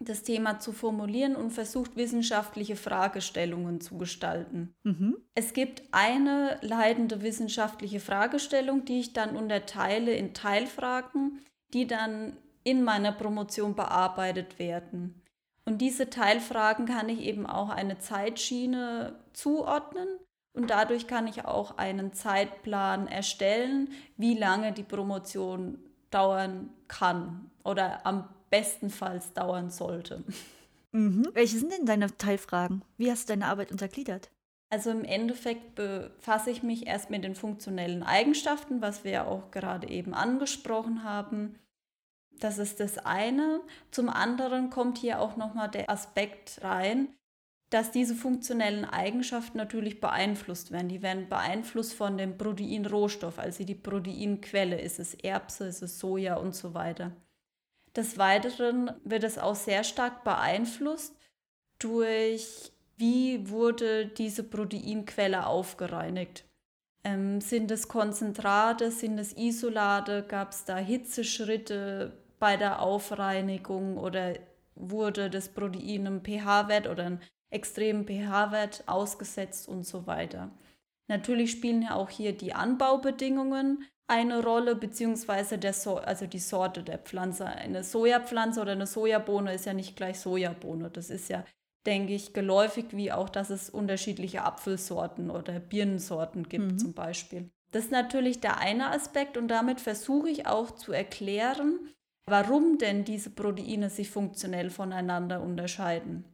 das 0.06 0.24
Thema 0.24 0.60
zu 0.60 0.72
formulieren 0.72 1.36
und 1.36 1.52
versucht, 1.52 1.96
wissenschaftliche 1.96 2.76
Fragestellungen 2.76 3.82
zu 3.82 3.98
gestalten. 3.98 4.74
Mhm. 4.84 5.18
Es 5.36 5.54
gibt 5.54 5.84
eine 5.92 6.58
leitende 6.62 7.22
wissenschaftliche 7.22 8.00
Fragestellung, 8.00 8.86
die 8.86 9.00
ich 9.00 9.14
dann 9.14 9.36
unterteile 9.36 10.14
in 10.14 10.34
Teilfragen, 10.34 11.40
die 11.74 11.88
dann 11.88 12.38
in 12.64 12.84
meiner 12.84 13.12
Promotion 13.12 13.76
bearbeitet 13.76 14.60
werden. 14.60 15.22
Und 15.66 15.80
diese 15.80 16.10
Teilfragen 16.10 16.86
kann 16.86 17.10
ich 17.10 17.22
eben 17.22 17.46
auch 17.46 17.70
eine 17.70 17.98
Zeitschiene 17.98 19.20
zuordnen 19.32 20.08
und 20.54 20.70
dadurch 20.70 21.08
kann 21.08 21.28
ich 21.28 21.46
auch 21.46 21.78
einen 21.78 22.14
Zeitplan 22.14 23.08
erstellen, 23.08 23.90
wie 24.18 24.38
lange 24.38 24.72
die 24.72 24.84
Promotion 24.84 25.80
dauern 26.12 26.70
kann 26.88 27.50
oder 27.64 28.06
am 28.06 28.30
bestenfalls 28.50 29.34
dauern 29.34 29.72
sollte. 29.72 30.24
Mhm. 30.92 31.28
Welche 31.34 31.58
sind 31.58 31.72
denn 31.72 31.88
deine 31.88 32.16
Teilfragen? 32.18 32.84
Wie 32.98 33.10
hast 33.10 33.28
du 33.28 33.34
deine 33.34 33.48
Arbeit 33.48 33.72
untergliedert? 33.72 34.30
Also 34.70 34.92
im 34.92 35.04
Endeffekt 35.04 35.76
befasse 35.76 36.52
ich 36.52 36.64
mich 36.64 36.88
erst 36.88 37.10
mit 37.10 37.24
den 37.24 37.36
funktionellen 37.36 38.04
Eigenschaften, 38.04 38.82
was 38.82 39.04
wir 39.04 39.12
ja 39.12 39.26
auch 39.26 39.52
gerade 39.52 39.88
eben 39.88 40.14
angesprochen 40.14 41.04
haben. 41.04 41.60
Das 42.40 42.58
ist 42.58 42.80
das 42.80 42.98
eine. 43.00 43.62
Zum 43.92 44.10
anderen 44.10 44.70
kommt 44.70 44.98
hier 44.98 45.20
auch 45.20 45.36
nochmal 45.36 45.70
der 45.70 45.90
Aspekt 45.90 46.60
rein, 46.64 47.08
dass 47.74 47.90
diese 47.90 48.14
funktionellen 48.14 48.86
Eigenschaften 48.86 49.58
natürlich 49.58 50.00
beeinflusst 50.00 50.72
werden. 50.72 50.90
Die 50.90 51.02
werden 51.02 51.28
beeinflusst 51.28 51.96
von 51.96 52.20
dem 52.20 52.38
Proteinrohstoff, 52.38 53.40
also 53.40 53.64
die 53.64 53.74
Proteinquelle. 53.74 54.80
Ist 54.80 55.00
es 55.00 55.16
Erbse, 55.16 55.66
ist 55.66 55.82
es 55.82 55.98
Soja 55.98 56.36
und 56.36 56.54
so 56.54 56.76
weiter. 56.76 57.14
Des 57.96 58.20
Weiteren 58.20 58.92
wird 59.04 59.24
es 59.24 59.40
auch 59.40 59.56
sehr 59.56 59.84
stark 59.84 60.24
beeinflusst 60.24 61.16
durch, 61.80 62.72
wie 62.98 63.50
wurde 63.50 64.06
diese 64.06 64.44
Proteinquelle 64.44 65.48
aufgereinigt. 65.48 66.46
Ähm, 67.04 67.42
sind 67.42 67.72
es 67.72 67.88
Konzentrate, 67.88 68.92
sind 68.92 69.18
es 69.18 69.36
Isolate, 69.36 70.24
gab 70.28 70.52
es 70.52 70.64
da 70.66 70.78
Hitzeschritte 70.78 72.14
bei 72.38 72.56
der 72.56 72.84
Aufreinigung 72.84 73.98
oder 73.98 74.36
wurde 74.76 75.32
das 75.32 75.50
Protein 75.50 76.06
einem 76.06 76.24
pH-Wert 76.24 76.88
oder 76.88 77.06
einem 77.06 77.20
extremen 77.54 78.06
pH-Wert 78.06 78.84
ausgesetzt 78.88 79.68
und 79.68 79.84
so 79.84 80.08
weiter. 80.08 80.52
Natürlich 81.08 81.52
spielen 81.52 81.82
ja 81.84 81.96
auch 81.96 82.10
hier 82.10 82.36
die 82.36 82.54
Anbaubedingungen 82.54 83.86
eine 84.08 84.44
Rolle, 84.44 84.76
beziehungsweise 84.76 85.58
der 85.58 85.74
so 85.74 85.98
also 85.98 86.28
die 86.28 86.40
Sorte 86.40 86.84
der 86.84 86.98
Pflanze. 86.98 87.46
Eine 87.46 87.84
Sojapflanze 87.84 88.62
oder 88.62 88.74
eine 88.74 88.88
Sojabohne 88.88 89.54
ist 89.54 89.66
ja 89.66 89.74
nicht 89.74 89.96
gleich 89.96 90.20
Sojabohne. 90.20 90.90
Das 90.90 91.10
ist 91.10 91.30
ja, 91.30 91.46
denke 91.86 92.14
ich, 92.14 92.34
geläufig, 92.34 92.86
wie 92.92 93.12
auch, 93.12 93.30
dass 93.30 93.50
es 93.50 93.70
unterschiedliche 93.70 94.44
Apfelsorten 94.44 95.30
oder 95.30 95.60
Birnensorten 95.60 96.48
gibt 96.50 96.74
mhm. 96.74 96.78
zum 96.78 96.94
Beispiel. 96.94 97.50
Das 97.72 97.86
ist 97.86 97.92
natürlich 97.92 98.40
der 98.40 98.60
eine 98.60 98.92
Aspekt 98.92 99.36
und 99.36 99.48
damit 99.48 99.82
versuche 99.82 100.30
ich 100.30 100.46
auch 100.46 100.72
zu 100.72 100.92
erklären, 100.92 101.80
warum 102.28 102.78
denn 102.78 103.04
diese 103.04 103.32
Proteine 103.32 103.90
sich 103.90 104.10
funktionell 104.10 104.70
voneinander 104.70 105.42
unterscheiden. 105.42 106.33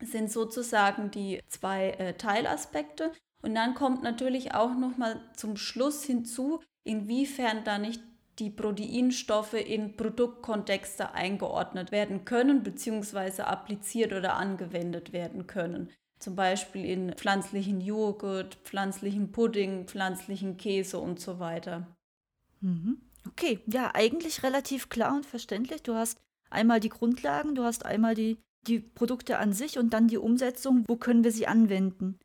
Sind 0.00 0.30
sozusagen 0.30 1.10
die 1.10 1.40
zwei 1.48 1.90
äh, 1.90 2.14
Teilaspekte. 2.14 3.12
Und 3.42 3.54
dann 3.54 3.74
kommt 3.74 4.02
natürlich 4.02 4.54
auch 4.54 4.74
noch 4.74 4.96
mal 4.96 5.20
zum 5.36 5.56
Schluss 5.56 6.04
hinzu, 6.04 6.60
inwiefern 6.84 7.64
da 7.64 7.78
nicht 7.78 8.02
die 8.38 8.50
Proteinstoffe 8.50 9.54
in 9.54 9.96
Produktkontexte 9.96 11.12
eingeordnet 11.12 11.90
werden 11.90 12.24
können 12.24 12.62
bzw. 12.62 13.42
appliziert 13.42 14.12
oder 14.12 14.34
angewendet 14.34 15.12
werden 15.12 15.46
können. 15.46 15.90
Zum 16.18 16.34
Beispiel 16.34 16.84
in 16.84 17.12
pflanzlichen 17.14 17.80
Joghurt, 17.80 18.56
pflanzlichen 18.64 19.30
Pudding, 19.30 19.86
pflanzlichen 19.86 20.56
Käse 20.56 20.98
und 20.98 21.20
so 21.20 21.38
weiter. 21.38 21.86
Mhm. 22.60 23.00
Okay, 23.26 23.60
ja, 23.66 23.94
eigentlich 23.94 24.42
relativ 24.42 24.88
klar 24.88 25.14
und 25.14 25.26
verständlich. 25.26 25.82
Du 25.82 25.94
hast 25.94 26.18
einmal 26.50 26.80
die 26.80 26.88
Grundlagen, 26.88 27.54
du 27.54 27.62
hast 27.62 27.84
einmal 27.84 28.14
die, 28.14 28.38
die 28.66 28.80
Produkte 28.80 29.38
an 29.38 29.52
sich 29.52 29.78
und 29.78 29.90
dann 29.90 30.08
die 30.08 30.18
Umsetzung, 30.18 30.84
wo 30.86 30.96
können 30.96 31.24
wir 31.24 31.32
sie 31.32 31.46
anwenden. 31.46 32.18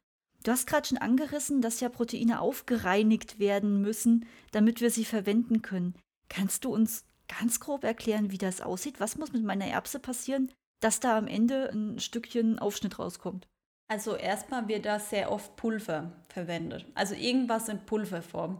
Du 0.43 0.51
hast 0.51 0.67
gerade 0.67 0.87
schon 0.87 0.97
angerissen, 0.97 1.61
dass 1.61 1.79
ja 1.79 1.89
Proteine 1.89 2.41
aufgereinigt 2.41 3.39
werden 3.39 3.81
müssen, 3.81 4.25
damit 4.51 4.81
wir 4.81 4.89
sie 4.89 5.05
verwenden 5.05 5.61
können. 5.61 5.95
Kannst 6.27 6.65
du 6.65 6.73
uns 6.73 7.05
ganz 7.27 7.59
grob 7.59 7.83
erklären, 7.83 8.31
wie 8.31 8.37
das 8.37 8.59
aussieht? 8.59 8.99
Was 8.99 9.17
muss 9.17 9.31
mit 9.31 9.43
meiner 9.43 9.67
Erbse 9.67 9.99
passieren, 9.99 10.51
dass 10.81 10.99
da 10.99 11.17
am 11.17 11.27
Ende 11.27 11.69
ein 11.71 11.99
Stückchen 11.99 12.59
Aufschnitt 12.59 12.99
rauskommt? 12.99 13.47
Also 13.87 14.15
erstmal 14.15 14.67
wird 14.67 14.85
da 14.85 14.99
sehr 14.99 15.31
oft 15.31 15.55
Pulver 15.55 16.11
verwendet. 16.27 16.85
Also 16.95 17.15
irgendwas 17.15 17.69
in 17.69 17.85
Pulverform. 17.85 18.59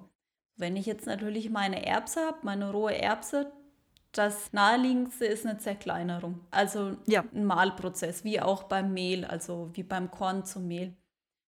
Wenn 0.55 0.75
ich 0.75 0.85
jetzt 0.85 1.07
natürlich 1.07 1.49
meine 1.49 1.85
Erbse 1.85 2.21
habe, 2.21 2.37
meine 2.43 2.71
rohe 2.71 2.95
Erbse, 2.95 3.51
das 4.13 4.53
naheliegendste 4.53 5.25
ist 5.25 5.45
eine 5.45 5.57
Zerkleinerung. 5.57 6.39
Also 6.51 6.95
ja. 7.07 7.23
ein 7.33 7.45
Mahlprozess, 7.45 8.23
wie 8.23 8.39
auch 8.39 8.63
beim 8.63 8.93
Mehl, 8.93 9.25
also 9.25 9.71
wie 9.73 9.83
beim 9.83 10.11
Korn 10.11 10.45
zum 10.45 10.67
Mehl. 10.67 10.93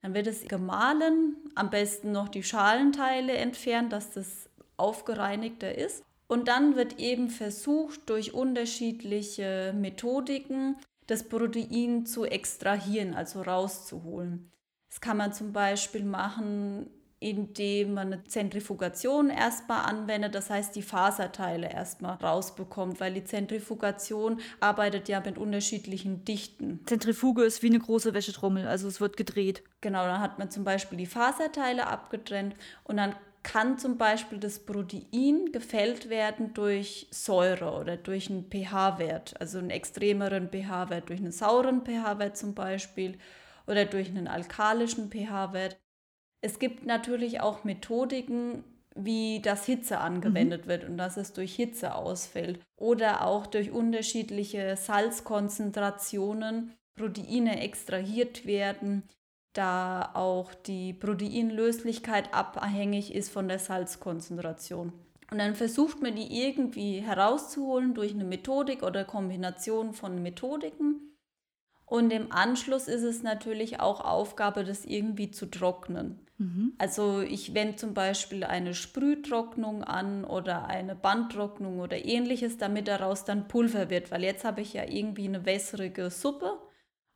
Dann 0.03 0.15
wird 0.15 0.27
es 0.27 0.47
gemahlen, 0.47 1.37
am 1.55 1.71
besten 1.71 2.13
noch 2.13 2.29
die 2.29 2.43
Schalenteile 2.43 3.33
entfernt, 3.33 3.93
dass 3.93 4.13
das 4.13 4.49
aufgereinigter 4.77 5.75
ist. 5.77 6.05
Und 6.27 6.49
dann 6.49 6.77
wird 6.77 6.99
eben 6.99 7.29
versucht, 7.29 8.09
durch 8.09 8.33
unterschiedliche 8.35 9.75
Methodiken 9.77 10.77
das 11.07 11.29
Protein 11.29 12.07
zu 12.07 12.25
extrahieren, 12.25 13.15
also 13.15 13.43
rauszuholen. 13.43 14.53
Das 14.89 15.01
kann 15.01 15.17
man 15.17 15.33
zum 15.33 15.53
Beispiel 15.53 16.05
machen, 16.05 16.89
indem 17.21 17.95
man 17.95 18.13
eine 18.13 18.25
Zentrifugation 18.25 19.29
erstmal 19.29 19.85
anwendet, 19.85 20.35
das 20.35 20.49
heißt 20.49 20.75
die 20.75 20.83
Faserteile 20.83 21.71
erstmal 21.71 22.17
rausbekommt, 22.17 22.99
weil 22.99 23.13
die 23.13 23.25
Zentrifugation 23.25 24.41
arbeitet 24.59 25.09
ja 25.09 25.21
mit 25.21 25.37
unterschiedlichen 25.37 26.25
Dichten. 26.25 26.81
Zentrifuge 26.87 27.45
ist 27.45 27.63
wie 27.63 27.69
eine 27.69 27.79
große 27.79 28.15
Wäschetrommel, 28.15 28.67
also 28.67 28.89
es 28.89 29.03
wird 29.03 29.19
gedreht. 29.19 29.63
Genau, 29.83 30.05
dann 30.05 30.21
hat 30.21 30.39
man 30.39 30.51
zum 30.51 30.65
Beispiel 30.65 30.97
die 30.97 31.07
Faserteile 31.07 31.87
abgetrennt 31.87 32.55
und 32.85 32.97
dann 32.97 33.15
kann 33.43 33.79
zum 33.79 33.99
Beispiel 33.99 34.39
das 34.39 34.59
Protein 34.59 35.53
gefällt 35.53 36.09
werden 36.11 36.53
durch 36.55 37.07
Säure 37.11 37.73
oder 37.79 37.97
durch 37.97 38.31
einen 38.31 38.51
pH-Wert, 38.51 39.39
also 39.41 39.59
einen 39.59 39.71
extremeren 39.71 40.49
pH-Wert, 40.51 41.09
durch 41.09 41.21
einen 41.21 41.33
sauren 41.33 41.83
pH-Wert 41.85 42.37
zum 42.37 42.55
Beispiel 42.55 43.19
oder 43.67 43.85
durch 43.85 44.09
einen 44.09 44.29
alkalischen 44.29 45.11
pH-Wert. 45.11 45.79
Es 46.41 46.59
gibt 46.59 46.87
natürlich 46.87 47.41
auch 47.41 47.65
Methodiken, 47.65 48.65
wie 48.95 49.41
das 49.41 49.67
Hitze 49.67 49.99
angewendet 49.99 50.65
mhm. 50.65 50.69
wird 50.69 50.85
und 50.85 50.99
dass 50.99 51.17
es 51.17 51.33
durch 51.33 51.55
Hitze 51.55 51.95
ausfällt 51.95 52.61
oder 52.77 53.27
auch 53.27 53.47
durch 53.47 53.71
unterschiedliche 53.71 54.77
Salzkonzentrationen 54.77 56.75
Proteine 56.97 57.63
extrahiert 57.63 58.47
werden, 58.47 59.05
da 59.53 60.11
auch 60.15 60.55
die 60.55 60.93
Proteinlöslichkeit 60.93 62.33
abhängig 62.35 63.15
ist 63.15 63.31
von 63.31 63.49
der 63.49 63.59
Salzkonzentration. 63.59 64.93
Und 65.31 65.39
dann 65.39 65.55
versucht 65.55 66.03
man 66.03 66.17
die 66.17 66.45
irgendwie 66.45 67.01
herauszuholen 67.01 67.95
durch 67.95 68.13
eine 68.13 68.25
Methodik 68.25 68.83
oder 68.83 69.05
Kombination 69.05 69.93
von 69.93 70.23
Methodiken. 70.23 71.10
Und 71.91 72.13
im 72.13 72.31
Anschluss 72.31 72.87
ist 72.87 73.03
es 73.03 73.25
natürlich 73.25 73.81
auch 73.81 74.01
Aufgabe, 74.01 74.63
das 74.63 74.85
irgendwie 74.85 75.33
zu 75.33 75.47
trocknen. 75.47 76.21
Mhm. 76.39 76.73
Also 76.79 77.21
ich 77.21 77.53
wende 77.53 77.75
zum 77.75 77.95
Beispiel 77.95 78.45
eine 78.45 78.75
Sprühtrocknung 78.75 79.83
an 79.83 80.25
oder 80.25 80.67
eine 80.69 80.95
Bandtrocknung 80.95 81.81
oder 81.81 82.05
ähnliches, 82.05 82.59
damit 82.59 82.87
daraus 82.87 83.25
dann 83.25 83.49
Pulver 83.49 83.91
wird, 83.91 84.13
weil 84.13 84.23
jetzt 84.23 84.45
habe 84.45 84.61
ich 84.61 84.73
ja 84.73 84.85
irgendwie 84.85 85.25
eine 85.27 85.45
wässrige 85.45 86.11
Suppe 86.11 86.61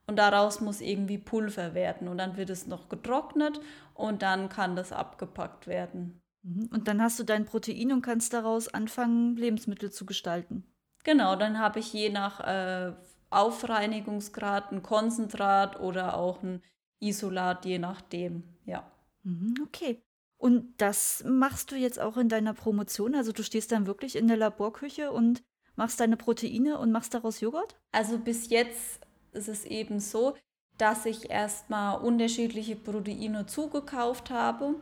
und 0.08 0.18
daraus 0.18 0.60
muss 0.60 0.80
irgendwie 0.80 1.18
Pulver 1.18 1.74
werden 1.74 2.08
und 2.08 2.18
dann 2.18 2.36
wird 2.36 2.50
es 2.50 2.66
noch 2.66 2.88
getrocknet 2.88 3.60
und 3.94 4.22
dann 4.22 4.48
kann 4.48 4.74
das 4.74 4.90
abgepackt 4.90 5.68
werden. 5.68 6.20
Mhm. 6.42 6.68
Und 6.72 6.88
dann 6.88 7.00
hast 7.00 7.20
du 7.20 7.22
dein 7.22 7.44
Protein 7.44 7.92
und 7.92 8.02
kannst 8.02 8.32
daraus 8.32 8.66
anfangen, 8.66 9.36
Lebensmittel 9.36 9.92
zu 9.92 10.04
gestalten. 10.04 10.64
Genau, 11.04 11.36
dann 11.36 11.60
habe 11.60 11.78
ich 11.78 11.92
je 11.92 12.10
nach 12.10 12.40
äh, 12.40 12.94
Aufreinigungsgrad 13.36 14.72
ein 14.72 14.82
Konzentrat 14.82 15.80
oder 15.80 16.16
auch 16.16 16.42
ein 16.42 16.62
Isolat, 17.00 17.64
je 17.64 17.78
nachdem, 17.78 18.44
ja. 18.64 18.90
Mhm, 19.22 19.54
okay. 19.62 20.02
Und 20.36 20.74
das 20.78 21.24
machst 21.26 21.70
du 21.72 21.76
jetzt 21.76 21.98
auch 21.98 22.16
in 22.16 22.28
deiner 22.28 22.54
Promotion? 22.54 23.14
Also 23.14 23.32
du 23.32 23.42
stehst 23.42 23.72
dann 23.72 23.86
wirklich 23.86 24.16
in 24.16 24.28
der 24.28 24.36
Laborküche 24.36 25.10
und 25.10 25.42
machst 25.76 26.00
deine 26.00 26.16
Proteine 26.16 26.78
und 26.78 26.92
machst 26.92 27.14
daraus 27.14 27.40
Joghurt? 27.40 27.76
Also 27.92 28.18
bis 28.18 28.50
jetzt 28.50 29.00
ist 29.32 29.48
es 29.48 29.64
eben 29.64 30.00
so, 30.00 30.36
dass 30.78 31.06
ich 31.06 31.30
erstmal 31.30 32.00
unterschiedliche 32.00 32.76
Proteine 32.76 33.46
zugekauft 33.46 34.30
habe 34.30 34.74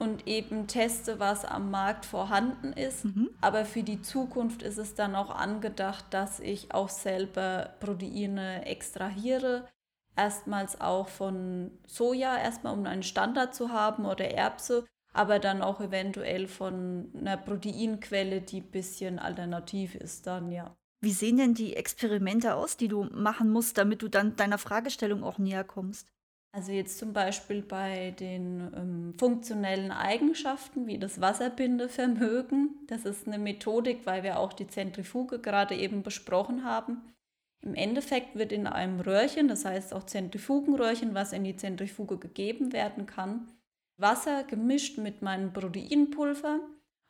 und 0.00 0.26
eben 0.26 0.66
teste, 0.66 1.20
was 1.20 1.44
am 1.44 1.70
Markt 1.70 2.06
vorhanden 2.06 2.72
ist. 2.72 3.04
Mhm. 3.04 3.30
Aber 3.40 3.64
für 3.64 3.82
die 3.82 4.00
Zukunft 4.00 4.62
ist 4.62 4.78
es 4.78 4.94
dann 4.94 5.14
auch 5.14 5.30
angedacht, 5.30 6.06
dass 6.10 6.40
ich 6.40 6.72
auch 6.74 6.88
selber 6.88 7.74
Proteine 7.80 8.64
extrahiere. 8.64 9.68
Erstmals 10.16 10.80
auch 10.80 11.08
von 11.08 11.70
Soja, 11.86 12.36
erstmal 12.38 12.76
um 12.76 12.84
einen 12.86 13.02
Standard 13.02 13.54
zu 13.54 13.70
haben 13.70 14.06
oder 14.06 14.30
Erbse, 14.30 14.86
aber 15.12 15.38
dann 15.38 15.60
auch 15.60 15.80
eventuell 15.80 16.48
von 16.48 17.12
einer 17.16 17.36
Proteinquelle, 17.36 18.40
die 18.40 18.60
ein 18.60 18.70
bisschen 18.70 19.18
alternativ 19.18 19.94
ist 19.94 20.26
dann, 20.26 20.50
ja. 20.50 20.74
Wie 21.02 21.12
sehen 21.12 21.36
denn 21.38 21.54
die 21.54 21.76
Experimente 21.76 22.54
aus, 22.54 22.76
die 22.76 22.88
du 22.88 23.04
machen 23.04 23.50
musst, 23.50 23.78
damit 23.78 24.02
du 24.02 24.08
dann 24.08 24.36
deiner 24.36 24.58
Fragestellung 24.58 25.24
auch 25.24 25.38
näher 25.38 25.64
kommst? 25.64 26.08
Also 26.52 26.72
jetzt 26.72 26.98
zum 26.98 27.12
Beispiel 27.12 27.62
bei 27.62 28.10
den 28.18 28.72
ähm, 28.74 29.14
funktionellen 29.16 29.92
Eigenschaften 29.92 30.86
wie 30.86 30.98
das 30.98 31.20
Wasserbindevermögen. 31.20 32.86
Das 32.88 33.04
ist 33.04 33.28
eine 33.28 33.38
Methodik, 33.38 34.04
weil 34.04 34.24
wir 34.24 34.38
auch 34.38 34.52
die 34.52 34.66
Zentrifuge 34.66 35.38
gerade 35.38 35.76
eben 35.76 36.02
besprochen 36.02 36.64
haben. 36.64 37.14
Im 37.62 37.74
Endeffekt 37.74 38.36
wird 38.36 38.52
in 38.52 38.66
einem 38.66 39.00
Röhrchen, 39.00 39.46
das 39.46 39.64
heißt 39.64 39.94
auch 39.94 40.04
Zentrifugenröhrchen, 40.04 41.14
was 41.14 41.32
in 41.32 41.44
die 41.44 41.56
Zentrifuge 41.56 42.18
gegeben 42.18 42.72
werden 42.72 43.06
kann, 43.06 43.52
Wasser 43.96 44.44
gemischt 44.44 44.98
mit 44.98 45.22
meinem 45.22 45.52
Proteinpulver 45.52 46.60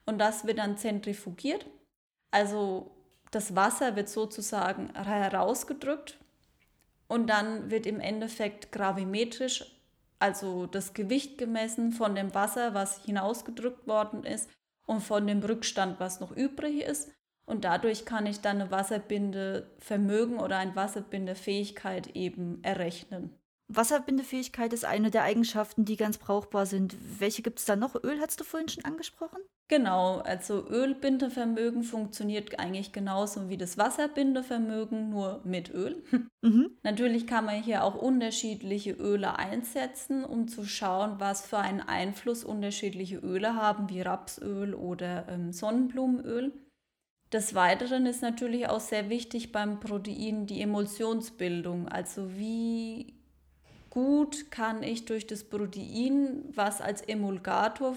und 0.07 0.19
das 0.19 0.45
wird 0.47 0.59
dann 0.59 0.77
zentrifugiert. 0.77 1.67
Also 2.33 2.91
das 3.31 3.55
Wasser 3.55 3.95
wird 3.97 4.09
sozusagen 4.09 4.93
herausgedrückt 4.95 6.20
und 7.11 7.27
dann 7.27 7.73
wird 7.73 7.87
im 7.87 7.99
Endeffekt 7.99 8.71
gravimetrisch, 8.71 9.65
also 10.21 10.67
das 10.67 10.95
Gewicht 10.95 11.39
gemessen 11.39 11.91
von 11.91 12.15
dem 12.15 12.35
Wasser, 12.35 12.73
was 12.73 13.05
hinausgedrückt 13.05 13.89
worden 13.89 14.23
ist 14.23 14.49
und 14.87 15.01
von 15.01 15.27
dem 15.27 15.41
Rückstand, 15.41 15.99
was 15.99 16.21
noch 16.21 16.31
übrig 16.31 16.83
ist. 16.83 17.11
Und 17.47 17.65
dadurch 17.65 18.05
kann 18.05 18.27
ich 18.27 18.43
dann 18.43 18.61
eine 18.61 18.71
Wasserbindevermögen 18.71 20.39
oder 20.39 20.59
eine 20.59 20.77
Wasserbindefähigkeit 20.77 22.15
eben 22.15 22.63
errechnen. 22.63 23.37
Wasserbindefähigkeit 23.67 24.73
ist 24.73 24.85
eine 24.85 25.11
der 25.11 25.25
Eigenschaften, 25.25 25.85
die 25.85 25.97
ganz 25.97 26.17
brauchbar 26.17 26.65
sind. 26.65 26.97
Welche 27.19 27.43
gibt 27.43 27.59
es 27.59 27.65
da 27.65 27.75
noch? 27.75 27.97
Öl 28.05 28.21
hast 28.21 28.39
du 28.39 28.45
vorhin 28.45 28.69
schon 28.69 28.85
angesprochen? 28.85 29.41
Genau, 29.71 30.19
also 30.19 30.67
Ölbindevermögen 30.69 31.85
funktioniert 31.85 32.59
eigentlich 32.59 32.91
genauso 32.91 33.49
wie 33.49 33.57
das 33.57 33.79
Wasserbindevermögen, 33.79 35.11
nur 35.11 35.41
mit 35.45 35.73
Öl. 35.73 36.03
Mhm. 36.43 36.71
Natürlich 36.83 37.27
kann 37.27 37.45
man 37.45 37.63
hier 37.63 37.85
auch 37.85 37.95
unterschiedliche 37.95 38.93
Öle 38.93 39.39
einsetzen, 39.39 40.25
um 40.25 40.49
zu 40.49 40.65
schauen, 40.65 41.17
was 41.19 41.47
für 41.47 41.59
einen 41.59 41.83
Einfluss 41.83 42.45
unterschiedliche 42.45 43.19
Öle 43.19 43.57
haben, 43.57 43.91
wie 43.91 44.01
Rapsöl 44.01 44.75
oder 44.75 45.29
ähm, 45.29 45.53
Sonnenblumenöl. 45.53 46.55
Des 47.31 47.55
Weiteren 47.55 48.07
ist 48.07 48.23
natürlich 48.23 48.71
auch 48.71 48.81
sehr 48.81 49.11
wichtig 49.11 49.53
beim 49.53 49.81
Protein 49.81 50.47
die 50.47 50.63
Emulsionsbildung, 50.63 51.89
also 51.89 52.39
wie 52.39 53.13
gut 53.91 54.51
kann 54.51 54.83
ich 54.83 55.05
durch 55.05 55.27
das 55.27 55.45
Protein, 55.45 56.43
was 56.55 56.81
als 56.81 57.03
Emulgator 57.03 57.97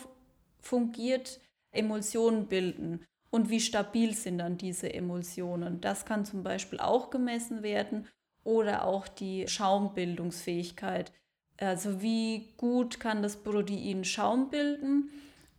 fungiert, 0.60 1.40
Emulsionen 1.74 2.48
bilden. 2.48 3.06
Und 3.30 3.50
wie 3.50 3.60
stabil 3.60 4.14
sind 4.14 4.38
dann 4.38 4.58
diese 4.58 4.94
Emulsionen? 4.94 5.82
Das 5.82 6.06
kann 6.06 6.26
zum 6.26 6.44
Beispiel 6.44 6.80
auch 6.80 7.10
gemessen 7.10 7.64
werden 7.64 8.08
oder 8.44 8.86
auch 8.86 9.08
die 9.08 9.48
Schaumbildungsfähigkeit. 9.48 11.12
Also 11.58 12.02
wie 12.02 12.54
gut 12.58 13.00
kann 13.00 13.24
das 13.24 13.38
Protein 13.38 14.04
Schaum 14.04 14.50
bilden 14.50 15.10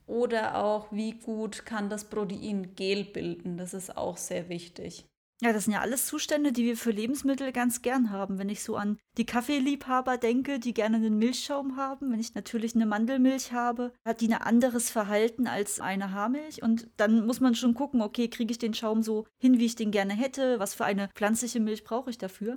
oder 0.06 0.62
auch 0.62 0.92
wie 0.92 1.12
gut 1.12 1.64
kann 1.66 1.88
das 1.88 2.04
Protein 2.04 2.74
Gel 2.74 3.04
bilden. 3.04 3.56
Das 3.56 3.74
ist 3.74 3.96
auch 3.96 4.16
sehr 4.16 4.48
wichtig. 4.48 5.04
Ja, 5.44 5.52
das 5.52 5.64
sind 5.64 5.74
ja 5.74 5.82
alles 5.82 6.06
Zustände, 6.06 6.52
die 6.52 6.64
wir 6.64 6.74
für 6.74 6.90
Lebensmittel 6.90 7.52
ganz 7.52 7.82
gern 7.82 8.08
haben. 8.08 8.38
Wenn 8.38 8.48
ich 8.48 8.62
so 8.62 8.76
an 8.76 8.98
die 9.18 9.26
Kaffeeliebhaber 9.26 10.16
denke, 10.16 10.58
die 10.58 10.72
gerne 10.72 10.96
einen 10.96 11.18
Milchschaum 11.18 11.76
haben, 11.76 12.10
wenn 12.10 12.18
ich 12.18 12.34
natürlich 12.34 12.74
eine 12.74 12.86
Mandelmilch 12.86 13.52
habe, 13.52 13.92
hat 14.06 14.22
die 14.22 14.28
ein 14.28 14.40
anderes 14.40 14.88
Verhalten 14.88 15.46
als 15.46 15.80
eine 15.80 16.12
Haarmilch. 16.12 16.62
Und 16.62 16.88
dann 16.96 17.26
muss 17.26 17.40
man 17.40 17.54
schon 17.54 17.74
gucken, 17.74 18.00
okay, 18.00 18.28
kriege 18.28 18.52
ich 18.52 18.58
den 18.58 18.72
Schaum 18.72 19.02
so 19.02 19.26
hin, 19.38 19.58
wie 19.58 19.66
ich 19.66 19.76
den 19.76 19.90
gerne 19.90 20.14
hätte? 20.14 20.58
Was 20.60 20.72
für 20.72 20.86
eine 20.86 21.10
pflanzliche 21.14 21.60
Milch 21.60 21.84
brauche 21.84 22.08
ich 22.08 22.16
dafür? 22.16 22.56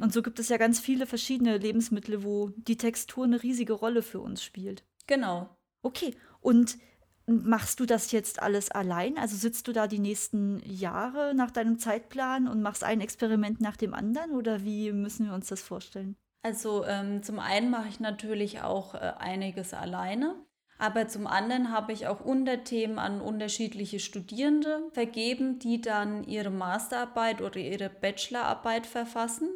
Und 0.00 0.12
so 0.12 0.22
gibt 0.22 0.38
es 0.38 0.48
ja 0.50 0.56
ganz 0.56 0.78
viele 0.78 1.06
verschiedene 1.06 1.58
Lebensmittel, 1.58 2.22
wo 2.22 2.50
die 2.54 2.76
Textur 2.76 3.24
eine 3.24 3.42
riesige 3.42 3.72
Rolle 3.72 4.02
für 4.02 4.20
uns 4.20 4.44
spielt. 4.44 4.84
Genau. 5.08 5.48
Okay, 5.82 6.14
und 6.40 6.78
Machst 7.26 7.80
du 7.80 7.86
das 7.86 8.12
jetzt 8.12 8.42
alles 8.42 8.70
allein? 8.70 9.16
Also 9.16 9.36
sitzt 9.36 9.66
du 9.66 9.72
da 9.72 9.86
die 9.86 9.98
nächsten 9.98 10.60
Jahre 10.66 11.34
nach 11.34 11.50
deinem 11.50 11.78
Zeitplan 11.78 12.46
und 12.46 12.60
machst 12.60 12.84
ein 12.84 13.00
Experiment 13.00 13.60
nach 13.60 13.76
dem 13.76 13.94
anderen 13.94 14.32
oder 14.32 14.62
wie 14.62 14.92
müssen 14.92 15.26
wir 15.26 15.34
uns 15.34 15.48
das 15.48 15.62
vorstellen? 15.62 16.16
Also 16.42 16.84
ähm, 16.84 17.22
zum 17.22 17.38
einen 17.38 17.70
mache 17.70 17.88
ich 17.88 18.00
natürlich 18.00 18.60
auch 18.60 18.94
äh, 18.94 19.14
einiges 19.18 19.72
alleine, 19.72 20.34
aber 20.78 21.08
zum 21.08 21.26
anderen 21.26 21.70
habe 21.70 21.94
ich 21.94 22.06
auch 22.06 22.20
Unterthemen 22.20 22.98
an 22.98 23.22
unterschiedliche 23.22 23.98
Studierende 23.98 24.90
vergeben, 24.92 25.58
die 25.58 25.80
dann 25.80 26.24
ihre 26.24 26.50
Masterarbeit 26.50 27.40
oder 27.40 27.56
ihre 27.56 27.88
Bachelorarbeit 27.88 28.86
verfassen. 28.86 29.48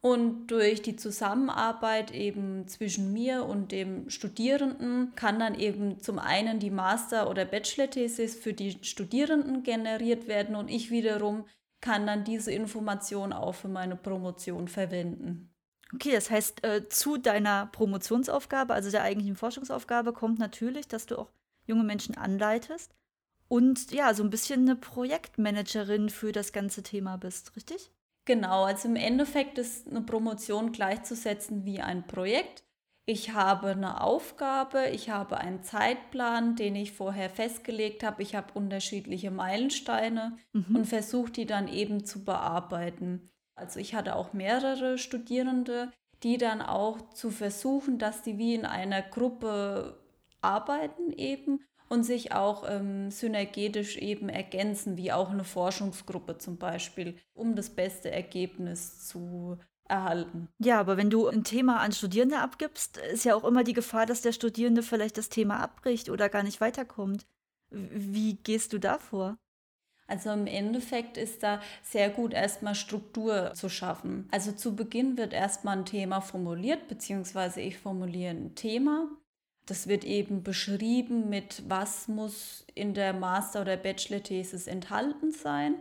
Und 0.00 0.48
durch 0.48 0.82
die 0.82 0.96
Zusammenarbeit 0.96 2.12
eben 2.12 2.68
zwischen 2.68 3.12
mir 3.12 3.44
und 3.44 3.72
dem 3.72 4.08
Studierenden 4.08 5.12
kann 5.16 5.40
dann 5.40 5.58
eben 5.58 6.00
zum 6.00 6.18
einen 6.18 6.60
die 6.60 6.70
Master- 6.70 7.28
oder 7.28 7.44
Bachelor-Thesis 7.44 8.36
für 8.36 8.52
die 8.52 8.78
Studierenden 8.84 9.62
generiert 9.62 10.28
werden 10.28 10.54
und 10.54 10.68
ich 10.68 10.90
wiederum 10.90 11.46
kann 11.80 12.06
dann 12.06 12.24
diese 12.24 12.52
Information 12.52 13.32
auch 13.32 13.54
für 13.54 13.68
meine 13.68 13.96
Promotion 13.96 14.68
verwenden. 14.68 15.52
Okay, 15.94 16.12
das 16.12 16.30
heißt, 16.30 16.64
äh, 16.64 16.88
zu 16.88 17.16
deiner 17.16 17.66
Promotionsaufgabe, 17.66 18.74
also 18.74 18.90
der 18.90 19.02
eigentlichen 19.02 19.36
Forschungsaufgabe, 19.36 20.12
kommt 20.12 20.38
natürlich, 20.38 20.88
dass 20.88 21.06
du 21.06 21.16
auch 21.16 21.30
junge 21.66 21.84
Menschen 21.84 22.16
anleitest 22.16 22.94
und 23.48 23.92
ja, 23.92 24.12
so 24.14 24.24
ein 24.24 24.30
bisschen 24.30 24.62
eine 24.62 24.76
Projektmanagerin 24.76 26.10
für 26.10 26.32
das 26.32 26.52
ganze 26.52 26.82
Thema 26.82 27.16
bist, 27.16 27.54
richtig? 27.56 27.92
Genau, 28.26 28.64
also 28.64 28.88
im 28.88 28.96
Endeffekt 28.96 29.56
ist 29.56 29.88
eine 29.88 30.02
Promotion 30.02 30.72
gleichzusetzen 30.72 31.64
wie 31.64 31.80
ein 31.80 32.06
Projekt. 32.06 32.64
Ich 33.08 33.32
habe 33.32 33.68
eine 33.68 34.00
Aufgabe, 34.00 34.88
ich 34.92 35.10
habe 35.10 35.38
einen 35.38 35.62
Zeitplan, 35.62 36.56
den 36.56 36.74
ich 36.74 36.90
vorher 36.90 37.30
festgelegt 37.30 38.02
habe. 38.02 38.22
Ich 38.22 38.34
habe 38.34 38.52
unterschiedliche 38.52 39.30
Meilensteine 39.30 40.36
mhm. 40.52 40.76
und 40.76 40.84
versuche 40.86 41.30
die 41.30 41.46
dann 41.46 41.68
eben 41.68 42.04
zu 42.04 42.24
bearbeiten. 42.24 43.30
Also 43.54 43.78
ich 43.78 43.94
hatte 43.94 44.16
auch 44.16 44.32
mehrere 44.32 44.98
Studierende, 44.98 45.92
die 46.24 46.36
dann 46.36 46.60
auch 46.60 47.10
zu 47.10 47.30
versuchen, 47.30 47.98
dass 47.98 48.22
die 48.22 48.38
wie 48.38 48.56
in 48.56 48.66
einer 48.66 49.02
Gruppe 49.02 50.02
arbeiten 50.40 51.12
eben 51.12 51.60
und 51.88 52.04
sich 52.04 52.32
auch 52.32 52.64
ähm, 52.68 53.10
synergetisch 53.10 53.96
eben 53.96 54.28
ergänzen, 54.28 54.96
wie 54.96 55.12
auch 55.12 55.30
eine 55.30 55.44
Forschungsgruppe 55.44 56.38
zum 56.38 56.58
Beispiel, 56.58 57.16
um 57.34 57.54
das 57.54 57.70
beste 57.70 58.10
Ergebnis 58.10 59.06
zu 59.06 59.58
erhalten. 59.88 60.48
Ja, 60.58 60.80
aber 60.80 60.96
wenn 60.96 61.10
du 61.10 61.28
ein 61.28 61.44
Thema 61.44 61.80
an 61.80 61.92
Studierende 61.92 62.38
abgibst, 62.38 62.98
ist 62.98 63.24
ja 63.24 63.34
auch 63.34 63.44
immer 63.44 63.64
die 63.64 63.72
Gefahr, 63.72 64.06
dass 64.06 64.22
der 64.22 64.32
Studierende 64.32 64.82
vielleicht 64.82 65.16
das 65.18 65.28
Thema 65.28 65.60
abbricht 65.60 66.10
oder 66.10 66.28
gar 66.28 66.42
nicht 66.42 66.60
weiterkommt. 66.60 67.26
Wie 67.70 68.34
gehst 68.34 68.72
du 68.72 68.78
da 68.78 68.98
vor? 68.98 69.36
Also 70.08 70.30
im 70.30 70.46
Endeffekt 70.46 71.16
ist 71.16 71.42
da 71.42 71.60
sehr 71.82 72.10
gut 72.10 72.32
erstmal 72.32 72.76
Struktur 72.76 73.52
zu 73.54 73.68
schaffen. 73.68 74.28
Also 74.30 74.52
zu 74.52 74.76
Beginn 74.76 75.16
wird 75.16 75.32
erstmal 75.32 75.78
ein 75.78 75.84
Thema 75.84 76.20
formuliert, 76.20 76.86
beziehungsweise 76.86 77.60
ich 77.60 77.78
formuliere 77.78 78.30
ein 78.30 78.54
Thema 78.54 79.08
das 79.66 79.88
wird 79.88 80.04
eben 80.04 80.42
beschrieben 80.42 81.28
mit, 81.28 81.62
was 81.68 82.08
muss 82.08 82.64
in 82.74 82.94
der 82.94 83.12
Master- 83.12 83.62
oder 83.62 83.76
Bachelor-Thesis 83.76 84.66
enthalten 84.68 85.32
sein. 85.32 85.74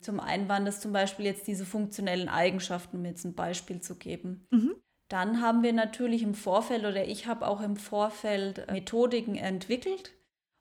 Zum 0.00 0.20
einen 0.20 0.48
waren 0.48 0.64
das 0.64 0.80
zum 0.80 0.92
Beispiel 0.92 1.26
jetzt 1.26 1.46
diese 1.46 1.64
funktionellen 1.64 2.28
Eigenschaften, 2.28 2.98
um 2.98 3.04
jetzt 3.04 3.24
ein 3.24 3.34
Beispiel 3.34 3.80
zu 3.80 3.96
geben. 3.96 4.46
Mhm. 4.50 4.74
Dann 5.08 5.40
haben 5.40 5.62
wir 5.62 5.72
natürlich 5.72 6.22
im 6.22 6.34
Vorfeld 6.34 6.84
oder 6.84 7.06
ich 7.06 7.26
habe 7.26 7.46
auch 7.46 7.60
im 7.60 7.76
Vorfeld 7.76 8.70
Methodiken 8.70 9.36
entwickelt, 9.36 10.12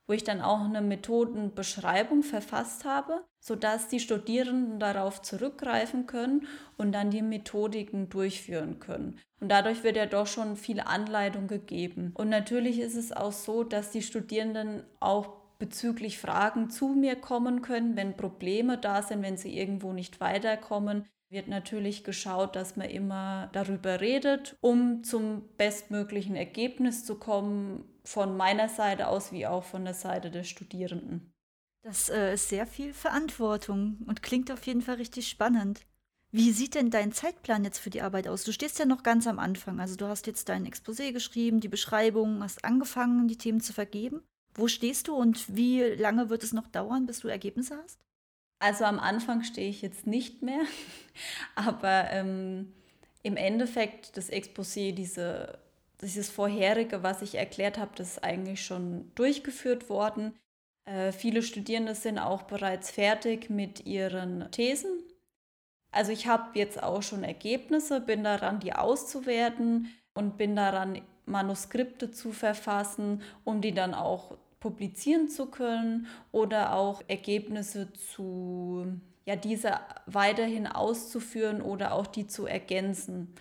wo 0.08 0.14
ich 0.14 0.24
dann 0.24 0.42
auch 0.42 0.62
eine 0.62 0.82
Methodenbeschreibung 0.82 2.24
verfasst 2.24 2.86
habe, 2.86 3.24
sodass 3.40 3.88
die 3.88 4.00
Studierenden 4.00 4.80
darauf 4.80 5.22
zurückgreifen 5.22 6.08
können 6.08 6.48
und 6.78 6.92
dann 6.92 7.10
die 7.10 7.22
Methodiken 7.22 8.10
durchführen 8.10 8.80
können. 8.80 9.20
Und 9.40 9.50
dadurch 9.50 9.84
wird 9.84 9.98
ja 9.98 10.06
doch 10.06 10.28
schon 10.28 10.56
viel 10.56 10.80
Anleitung 10.80 11.48
gegeben. 11.48 12.12
Und 12.16 12.30
natürlich 12.30 12.80
ist 12.80 12.96
es 12.96 13.12
auch 13.12 13.34
so, 13.34 13.64
dass 13.64 13.92
die 13.92 14.02
Studierenden 14.02 14.84
auch 15.00 15.44
bezüglich 15.60 16.18
Fragen 16.18 16.70
zu 16.70 16.90
mir 16.90 17.16
kommen 17.16 17.62
können, 17.62 17.96
wenn 17.96 18.18
Probleme 18.18 18.78
da 18.78 19.02
sind, 19.02 19.22
wenn 19.22 19.38
sie 19.38 19.58
irgendwo 19.58 19.94
nicht 19.94 20.20
weiterkommen 20.20 21.06
wird 21.34 21.48
natürlich 21.48 22.04
geschaut, 22.04 22.56
dass 22.56 22.78
man 22.78 22.90
immer 22.90 23.50
darüber 23.54 24.00
redet, 24.00 24.56
um 24.62 25.04
zum 25.04 25.42
bestmöglichen 25.58 26.36
Ergebnis 26.36 27.04
zu 27.06 27.16
kommen, 27.16 27.84
von 28.04 28.36
meiner 28.36 28.70
Seite 28.70 29.08
aus 29.08 29.32
wie 29.32 29.48
auch 29.48 29.64
von 29.64 29.86
der 29.86 29.94
Seite 29.94 30.30
der 30.30 30.44
Studierenden. 30.44 31.34
Das 31.84 32.10
äh, 32.10 32.34
ist 32.34 32.50
sehr 32.50 32.66
viel 32.66 32.94
Verantwortung 32.94 33.98
und 34.08 34.24
klingt 34.24 34.52
auf 34.52 34.66
jeden 34.66 34.82
Fall 34.82 34.96
richtig 34.96 35.28
spannend. 35.28 35.82
Wie 36.32 36.52
sieht 36.52 36.74
denn 36.74 36.90
dein 36.90 37.12
Zeitplan 37.12 37.64
jetzt 37.64 37.78
für 37.78 37.92
die 37.92 38.02
Arbeit 38.02 38.28
aus? 38.28 38.44
Du 38.44 38.52
stehst 38.52 38.80
ja 38.80 38.86
noch 38.86 39.04
ganz 39.04 39.28
am 39.28 39.38
Anfang. 39.38 39.80
Also 39.80 39.96
du 39.96 40.08
hast 40.08 40.26
jetzt 40.26 40.50
dein 40.50 40.66
Exposé 40.66 41.12
geschrieben, 41.12 41.60
die 41.60 41.68
Beschreibung, 41.68 42.42
hast 42.42 42.66
angefangen, 42.66 43.28
die 43.28 43.38
Themen 43.38 43.62
zu 43.62 43.72
vergeben. 43.72 44.24
Wo 44.56 44.68
stehst 44.68 45.08
du 45.08 45.16
und 45.16 45.56
wie 45.56 45.82
lange 45.82 46.30
wird 46.30 46.44
es 46.44 46.54
noch 46.54 46.68
dauern, 46.68 47.06
bis 47.06 47.20
du 47.20 47.28
Ergebnisse 47.28 47.78
hast? 47.84 48.00
Also 48.58 48.86
am 48.86 49.00
Anfang 49.00 49.44
stehe 49.44 49.70
ich 49.70 49.82
jetzt 49.82 50.08
nicht 50.08 50.42
mehr, 50.42 50.62
aber 51.56 52.10
ähm, 52.12 52.74
im 53.22 53.36
Endeffekt 53.36 54.16
das 54.18 54.32
Exposé, 54.32 54.94
diese, 54.94 55.60
dieses 56.04 56.30
vorherige, 56.30 57.04
was 57.04 57.22
ich 57.22 57.36
erklärt 57.36 57.78
habe, 57.78 57.92
das 57.96 58.14
ist 58.14 58.24
eigentlich 58.24 58.66
schon 58.66 59.12
durchgeführt 59.16 59.90
worden. 59.90 60.34
Äh, 60.86 61.12
viele 61.12 61.42
Studierende 61.42 61.96
sind 61.96 62.20
auch 62.20 62.44
bereits 62.44 62.92
fertig 62.92 63.50
mit 63.50 63.86
ihren 63.86 64.52
Thesen. 64.52 64.92
Also 65.92 66.12
ich 66.12 66.28
habe 66.28 66.58
jetzt 66.58 66.82
auch 66.82 67.04
schon 67.04 67.24
Ergebnisse, 67.24 68.02
bin 68.02 68.24
daran, 68.24 68.60
die 68.60 68.74
auszuwerten 68.74 69.90
und 70.14 70.38
bin 70.38 70.56
daran, 70.56 71.02
Manuskripte 71.26 72.12
zu 72.12 72.34
verfassen, 72.34 73.22
um 73.46 73.62
die 73.62 73.74
dann 73.74 73.94
auch 73.94 74.38
publizieren 74.60 75.30
zu 75.30 75.46
können 75.46 76.08
oder 76.32 76.74
auch 76.74 77.02
Ergebnisse 77.08 77.94
zu, 77.94 79.00
ja, 79.26 79.36
diese 79.36 79.80
weiterhin 80.06 80.68
auszuführen 80.68 81.62
oder 81.62 81.94
auch 81.94 82.08
die 82.08 82.28
zu 82.28 82.46
ergänzen. 82.46 83.34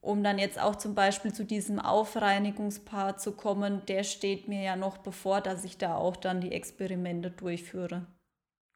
Um 0.00 0.22
dann 0.22 0.38
jetzt 0.38 0.60
auch 0.60 0.76
zum 0.76 0.94
Beispiel 0.94 1.32
zu 1.32 1.44
diesem 1.44 1.80
Aufreinigungspart 1.80 3.20
zu 3.20 3.32
kommen, 3.32 3.82
der 3.86 4.04
steht 4.04 4.48
mir 4.48 4.62
ja 4.62 4.76
noch 4.76 4.98
bevor, 4.98 5.40
dass 5.40 5.64
ich 5.64 5.76
da 5.76 5.96
auch 5.96 6.16
dann 6.16 6.40
die 6.40 6.52
Experimente 6.52 7.30
durchführe. 7.30 8.06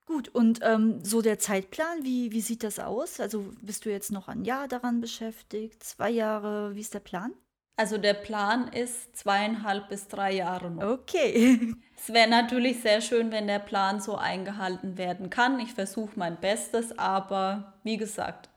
Gut, 0.04 0.28
und 0.28 0.60
ähm, 0.62 1.04
so 1.04 1.22
der 1.22 1.38
Zeitplan, 1.38 2.02
wie, 2.02 2.32
wie 2.32 2.40
sieht 2.40 2.64
das 2.64 2.80
aus? 2.80 3.20
Also 3.20 3.52
bist 3.62 3.84
du 3.84 3.90
jetzt 3.90 4.10
noch 4.10 4.26
ein 4.26 4.44
Jahr 4.44 4.66
daran 4.66 5.00
beschäftigt, 5.00 5.84
zwei 5.84 6.10
Jahre, 6.10 6.74
wie 6.74 6.80
ist 6.80 6.94
der 6.94 7.00
Plan? 7.00 7.32
Also 7.76 7.98
der 7.98 8.14
Plan 8.14 8.68
ist 8.68 9.16
zweieinhalb 9.16 9.88
bis 9.88 10.08
drei 10.08 10.32
Jahre 10.34 10.70
noch. 10.70 11.00
Okay. 11.00 11.74
Es 12.04 12.12
wäre 12.12 12.28
natürlich 12.28 12.80
sehr 12.80 13.00
schön, 13.00 13.30
wenn 13.30 13.46
der 13.46 13.60
Plan 13.60 14.00
so 14.00 14.16
eingehalten 14.16 14.98
werden 14.98 15.30
kann. 15.30 15.60
Ich 15.60 15.72
versuche 15.72 16.18
mein 16.18 16.40
Bestes, 16.40 16.98
aber 16.98 17.74
wie 17.84 17.96
gesagt, 17.96 18.50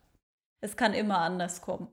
es 0.61 0.75
kann 0.75 0.95
immer 0.95 1.19
anders 1.19 1.61
kommen. 1.61 1.87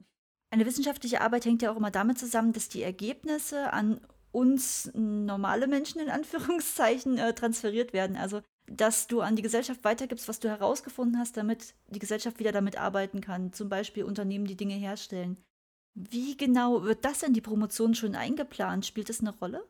Eine 0.52 0.66
wissenschaftliche 0.66 1.22
Arbeit 1.22 1.46
hängt 1.46 1.62
ja 1.62 1.72
auch 1.72 1.76
immer 1.76 1.90
damit 1.90 2.18
zusammen, 2.18 2.52
dass 2.52 2.68
die 2.68 2.82
Ergebnisse 2.82 3.72
an 3.72 4.02
uns 4.32 4.90
normale 4.92 5.66
Menschen 5.66 5.98
in 5.98 6.10
Anführungszeichen 6.10 7.16
äh, 7.16 7.32
transferiert 7.32 7.94
werden. 7.94 8.18
Also 8.18 8.42
dass 8.66 9.06
du 9.06 9.22
an 9.22 9.34
die 9.34 9.42
Gesellschaft 9.42 9.82
weitergibst, 9.82 10.28
was 10.28 10.40
du 10.40 10.48
herausgefunden 10.48 11.18
hast, 11.18 11.38
damit 11.38 11.74
die 11.88 11.98
Gesellschaft 11.98 12.38
wieder 12.38 12.52
damit 12.52 12.76
arbeiten 12.76 13.22
kann. 13.22 13.54
Zum 13.54 13.70
Beispiel 13.70 14.04
Unternehmen, 14.04 14.44
die 14.44 14.56
Dinge 14.56 14.74
herstellen. 14.74 15.38
Wie 15.94 16.36
genau 16.36 16.82
wird 16.82 17.04
das 17.06 17.22
in 17.22 17.32
die 17.32 17.40
Promotion 17.40 17.94
schon 17.94 18.14
eingeplant? 18.14 18.84
Spielt 18.84 19.08
das 19.08 19.20
eine 19.20 19.34
Rolle? 19.34 19.66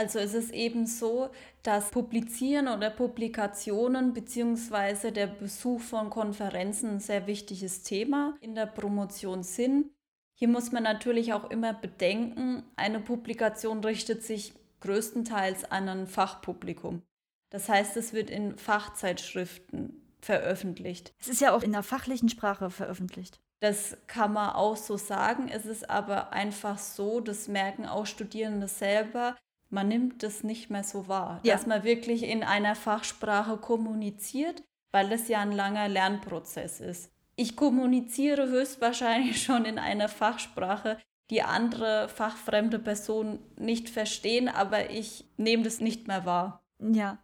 Also 0.00 0.18
es 0.18 0.32
ist 0.32 0.54
eben 0.54 0.86
so, 0.86 1.28
dass 1.62 1.90
Publizieren 1.90 2.68
oder 2.68 2.88
Publikationen 2.88 4.14
bzw. 4.14 5.10
der 5.10 5.26
Besuch 5.26 5.82
von 5.82 6.08
Konferenzen 6.08 6.92
ein 6.92 7.00
sehr 7.00 7.26
wichtiges 7.26 7.82
Thema 7.82 8.34
in 8.40 8.54
der 8.54 8.64
Promotion 8.64 9.42
sind. 9.42 9.90
Hier 10.32 10.48
muss 10.48 10.72
man 10.72 10.84
natürlich 10.84 11.34
auch 11.34 11.50
immer 11.50 11.74
bedenken, 11.74 12.62
eine 12.76 12.98
Publikation 13.00 13.84
richtet 13.84 14.22
sich 14.22 14.54
größtenteils 14.80 15.70
an 15.70 15.90
ein 15.90 16.06
Fachpublikum. 16.06 17.02
Das 17.50 17.68
heißt, 17.68 17.98
es 17.98 18.14
wird 18.14 18.30
in 18.30 18.56
Fachzeitschriften 18.56 20.00
veröffentlicht. 20.22 21.12
Es 21.20 21.28
ist 21.28 21.42
ja 21.42 21.54
auch 21.54 21.62
in 21.62 21.72
der 21.72 21.82
fachlichen 21.82 22.30
Sprache 22.30 22.70
veröffentlicht. 22.70 23.38
Das 23.60 23.98
kann 24.06 24.32
man 24.32 24.54
auch 24.54 24.78
so 24.78 24.96
sagen. 24.96 25.50
Es 25.52 25.66
ist 25.66 25.90
aber 25.90 26.32
einfach 26.32 26.78
so, 26.78 27.20
das 27.20 27.48
merken 27.48 27.84
auch 27.84 28.06
Studierende 28.06 28.66
selber, 28.66 29.36
man 29.70 29.88
nimmt 29.88 30.22
das 30.22 30.42
nicht 30.42 30.70
mehr 30.70 30.84
so 30.84 31.08
wahr, 31.08 31.40
ja. 31.42 31.54
dass 31.54 31.66
man 31.66 31.84
wirklich 31.84 32.24
in 32.24 32.42
einer 32.42 32.74
Fachsprache 32.74 33.56
kommuniziert, 33.56 34.62
weil 34.90 35.10
es 35.12 35.28
ja 35.28 35.40
ein 35.40 35.52
langer 35.52 35.88
Lernprozess 35.88 36.80
ist. 36.80 37.10
Ich 37.36 37.56
kommuniziere 37.56 38.48
höchstwahrscheinlich 38.48 39.42
schon 39.44 39.64
in 39.64 39.78
einer 39.78 40.08
Fachsprache, 40.08 40.98
die 41.30 41.42
andere 41.42 42.08
fachfremde 42.08 42.80
Personen 42.80 43.38
nicht 43.56 43.88
verstehen, 43.88 44.48
aber 44.48 44.90
ich 44.90 45.24
nehme 45.36 45.62
das 45.62 45.80
nicht 45.80 46.08
mehr 46.08 46.26
wahr. 46.26 46.64
Ja. 46.80 47.22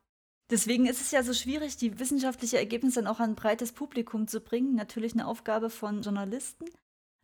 Deswegen 0.48 0.86
ist 0.86 1.00
es 1.00 1.10
ja 1.10 1.24
so 1.24 1.32
schwierig, 1.32 1.76
die 1.76 1.98
wissenschaftlichen 1.98 2.56
Ergebnisse 2.56 3.02
dann 3.02 3.12
auch 3.12 3.18
an 3.18 3.30
ein 3.30 3.34
breites 3.34 3.72
Publikum 3.72 4.28
zu 4.28 4.40
bringen. 4.40 4.76
Natürlich 4.76 5.12
eine 5.12 5.26
Aufgabe 5.26 5.70
von 5.70 6.02
Journalisten, 6.02 6.66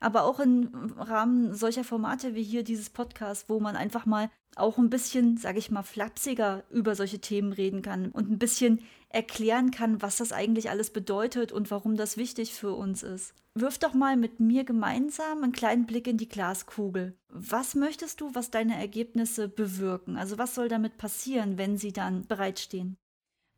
aber 0.02 0.24
auch 0.24 0.40
im 0.40 0.92
Rahmen 0.98 1.54
solcher 1.54 1.84
Formate 1.84 2.34
wie 2.34 2.42
hier 2.42 2.64
dieses 2.64 2.90
Podcast, 2.90 3.48
wo 3.48 3.60
man 3.60 3.76
einfach 3.76 4.06
mal 4.06 4.30
auch 4.56 4.76
ein 4.78 4.90
bisschen, 4.90 5.36
sage 5.36 5.58
ich 5.58 5.70
mal, 5.70 5.82
flapsiger 5.82 6.64
über 6.70 6.94
solche 6.94 7.20
Themen 7.20 7.52
reden 7.52 7.82
kann 7.82 8.10
und 8.10 8.30
ein 8.30 8.38
bisschen 8.38 8.80
erklären 9.08 9.70
kann, 9.70 10.02
was 10.02 10.16
das 10.16 10.32
eigentlich 10.32 10.70
alles 10.70 10.90
bedeutet 10.90 11.52
und 11.52 11.70
warum 11.70 11.96
das 11.96 12.16
wichtig 12.16 12.52
für 12.52 12.72
uns 12.72 13.02
ist. 13.02 13.34
Wirf 13.54 13.78
doch 13.78 13.94
mal 13.94 14.16
mit 14.16 14.40
mir 14.40 14.64
gemeinsam 14.64 15.42
einen 15.42 15.52
kleinen 15.52 15.86
Blick 15.86 16.06
in 16.06 16.16
die 16.16 16.28
Glaskugel. 16.28 17.14
Was 17.28 17.74
möchtest 17.74 18.20
du, 18.20 18.34
was 18.34 18.50
deine 18.50 18.78
Ergebnisse 18.78 19.48
bewirken? 19.48 20.16
Also 20.16 20.38
was 20.38 20.54
soll 20.54 20.68
damit 20.68 20.96
passieren, 20.96 21.58
wenn 21.58 21.76
sie 21.76 21.92
dann 21.92 22.26
bereitstehen? 22.26 22.96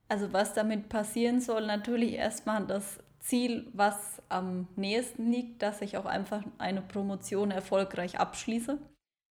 Also 0.09 0.33
was 0.33 0.53
damit 0.53 0.89
passieren 0.89 1.41
soll, 1.41 1.67
natürlich 1.67 2.13
erstmal 2.13 2.67
das 2.67 2.99
Ziel, 3.25 3.71
was 3.73 4.23
am 4.29 4.69
nächsten 4.77 5.31
liegt, 5.31 5.63
dass 5.63 5.81
ich 5.81 5.97
auch 5.97 6.05
einfach 6.05 6.43
eine 6.59 6.83
Promotion 6.83 7.51
erfolgreich 7.51 8.21
abschließe. 8.21 8.79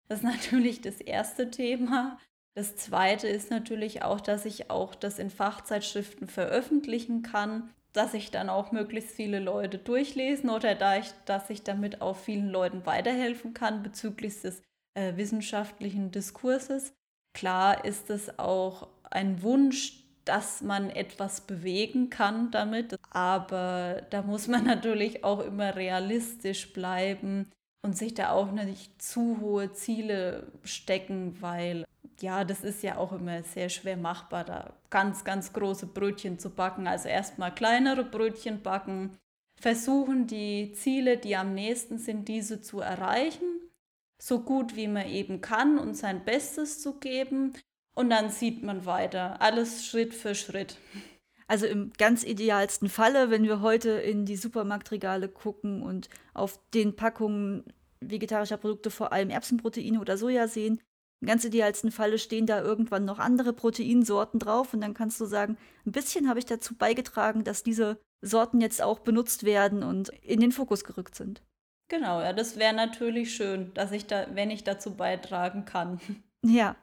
Das 0.08 0.20
ist 0.20 0.24
natürlich 0.24 0.80
das 0.80 1.00
erste 1.00 1.50
Thema. 1.50 2.18
Das 2.54 2.76
zweite 2.76 3.28
ist 3.28 3.50
natürlich 3.50 4.02
auch, 4.02 4.20
dass 4.20 4.44
ich 4.44 4.70
auch 4.70 4.94
das 4.94 5.18
in 5.18 5.30
Fachzeitschriften 5.30 6.26
veröffentlichen 6.26 7.22
kann, 7.22 7.70
dass 7.92 8.14
ich 8.14 8.30
dann 8.30 8.48
auch 8.48 8.72
möglichst 8.72 9.10
viele 9.10 9.38
Leute 9.38 9.78
durchlesen 9.78 10.48
oder 10.48 10.74
da 10.74 10.96
ich, 10.96 11.12
dass 11.26 11.50
ich 11.50 11.62
damit 11.62 12.00
auch 12.00 12.16
vielen 12.16 12.48
Leuten 12.48 12.84
weiterhelfen 12.86 13.52
kann 13.52 13.82
bezüglich 13.82 14.40
des 14.40 14.62
äh, 14.94 15.16
wissenschaftlichen 15.16 16.10
Diskurses. 16.10 16.94
Klar 17.34 17.84
ist 17.84 18.10
es 18.10 18.38
auch 18.38 18.88
ein 19.10 19.42
Wunsch, 19.42 20.01
dass 20.24 20.62
man 20.62 20.90
etwas 20.90 21.40
bewegen 21.42 22.10
kann 22.10 22.50
damit. 22.50 22.96
Aber 23.10 24.02
da 24.10 24.22
muss 24.22 24.48
man 24.48 24.64
natürlich 24.66 25.24
auch 25.24 25.40
immer 25.40 25.74
realistisch 25.76 26.72
bleiben 26.72 27.50
und 27.84 27.96
sich 27.96 28.14
da 28.14 28.30
auch 28.30 28.52
nicht 28.52 29.02
zu 29.02 29.40
hohe 29.40 29.72
Ziele 29.72 30.52
stecken, 30.62 31.40
weil 31.40 31.84
ja, 32.20 32.44
das 32.44 32.62
ist 32.62 32.82
ja 32.82 32.98
auch 32.98 33.12
immer 33.12 33.42
sehr 33.42 33.68
schwer 33.68 33.96
machbar, 33.96 34.44
da 34.44 34.74
ganz, 34.90 35.24
ganz 35.24 35.52
große 35.52 35.86
Brötchen 35.86 36.38
zu 36.38 36.50
backen. 36.50 36.86
Also 36.86 37.08
erstmal 37.08 37.52
kleinere 37.52 38.04
Brötchen 38.04 38.62
backen, 38.62 39.18
versuchen 39.60 40.28
die 40.28 40.72
Ziele, 40.72 41.18
die 41.18 41.36
am 41.36 41.54
nächsten 41.54 41.98
sind, 41.98 42.28
diese 42.28 42.60
zu 42.60 42.80
erreichen, 42.80 43.46
so 44.20 44.40
gut 44.40 44.76
wie 44.76 44.86
man 44.86 45.08
eben 45.08 45.40
kann 45.40 45.78
und 45.78 45.96
sein 45.96 46.24
Bestes 46.24 46.80
zu 46.80 47.00
geben 47.00 47.54
und 47.94 48.10
dann 48.10 48.30
sieht 48.30 48.62
man 48.62 48.86
weiter. 48.86 49.40
Alles 49.40 49.86
Schritt 49.86 50.14
für 50.14 50.34
Schritt. 50.34 50.76
Also 51.46 51.66
im 51.66 51.92
ganz 51.98 52.24
idealsten 52.24 52.88
Falle, 52.88 53.30
wenn 53.30 53.44
wir 53.44 53.60
heute 53.60 53.90
in 53.90 54.24
die 54.24 54.36
Supermarktregale 54.36 55.28
gucken 55.28 55.82
und 55.82 56.08
auf 56.34 56.60
den 56.72 56.96
Packungen 56.96 57.64
vegetarischer 58.00 58.56
Produkte 58.56 58.90
vor 58.90 59.12
allem 59.12 59.30
Erbsenproteine 59.30 60.00
oder 60.00 60.16
Soja 60.16 60.48
sehen, 60.48 60.80
im 61.20 61.28
ganz 61.28 61.44
idealsten 61.44 61.92
Falle 61.92 62.18
stehen 62.18 62.46
da 62.46 62.60
irgendwann 62.60 63.04
noch 63.04 63.20
andere 63.20 63.52
Proteinsorten 63.52 64.40
drauf 64.40 64.74
und 64.74 64.80
dann 64.80 64.92
kannst 64.92 65.20
du 65.20 65.24
sagen, 65.24 65.56
ein 65.86 65.92
bisschen 65.92 66.28
habe 66.28 66.40
ich 66.40 66.46
dazu 66.46 66.74
beigetragen, 66.74 67.44
dass 67.44 67.62
diese 67.62 68.00
Sorten 68.22 68.60
jetzt 68.60 68.82
auch 68.82 68.98
benutzt 68.98 69.44
werden 69.44 69.84
und 69.84 70.08
in 70.22 70.40
den 70.40 70.50
Fokus 70.50 70.82
gerückt 70.82 71.14
sind. 71.14 71.42
Genau, 71.88 72.20
ja, 72.20 72.32
das 72.32 72.56
wäre 72.56 72.74
natürlich 72.74 73.34
schön, 73.34 73.72
dass 73.74 73.92
ich 73.92 74.06
da, 74.06 74.26
wenn 74.32 74.50
ich 74.50 74.64
dazu 74.64 74.94
beitragen 74.94 75.64
kann. 75.64 76.00
Ja, 76.44 76.74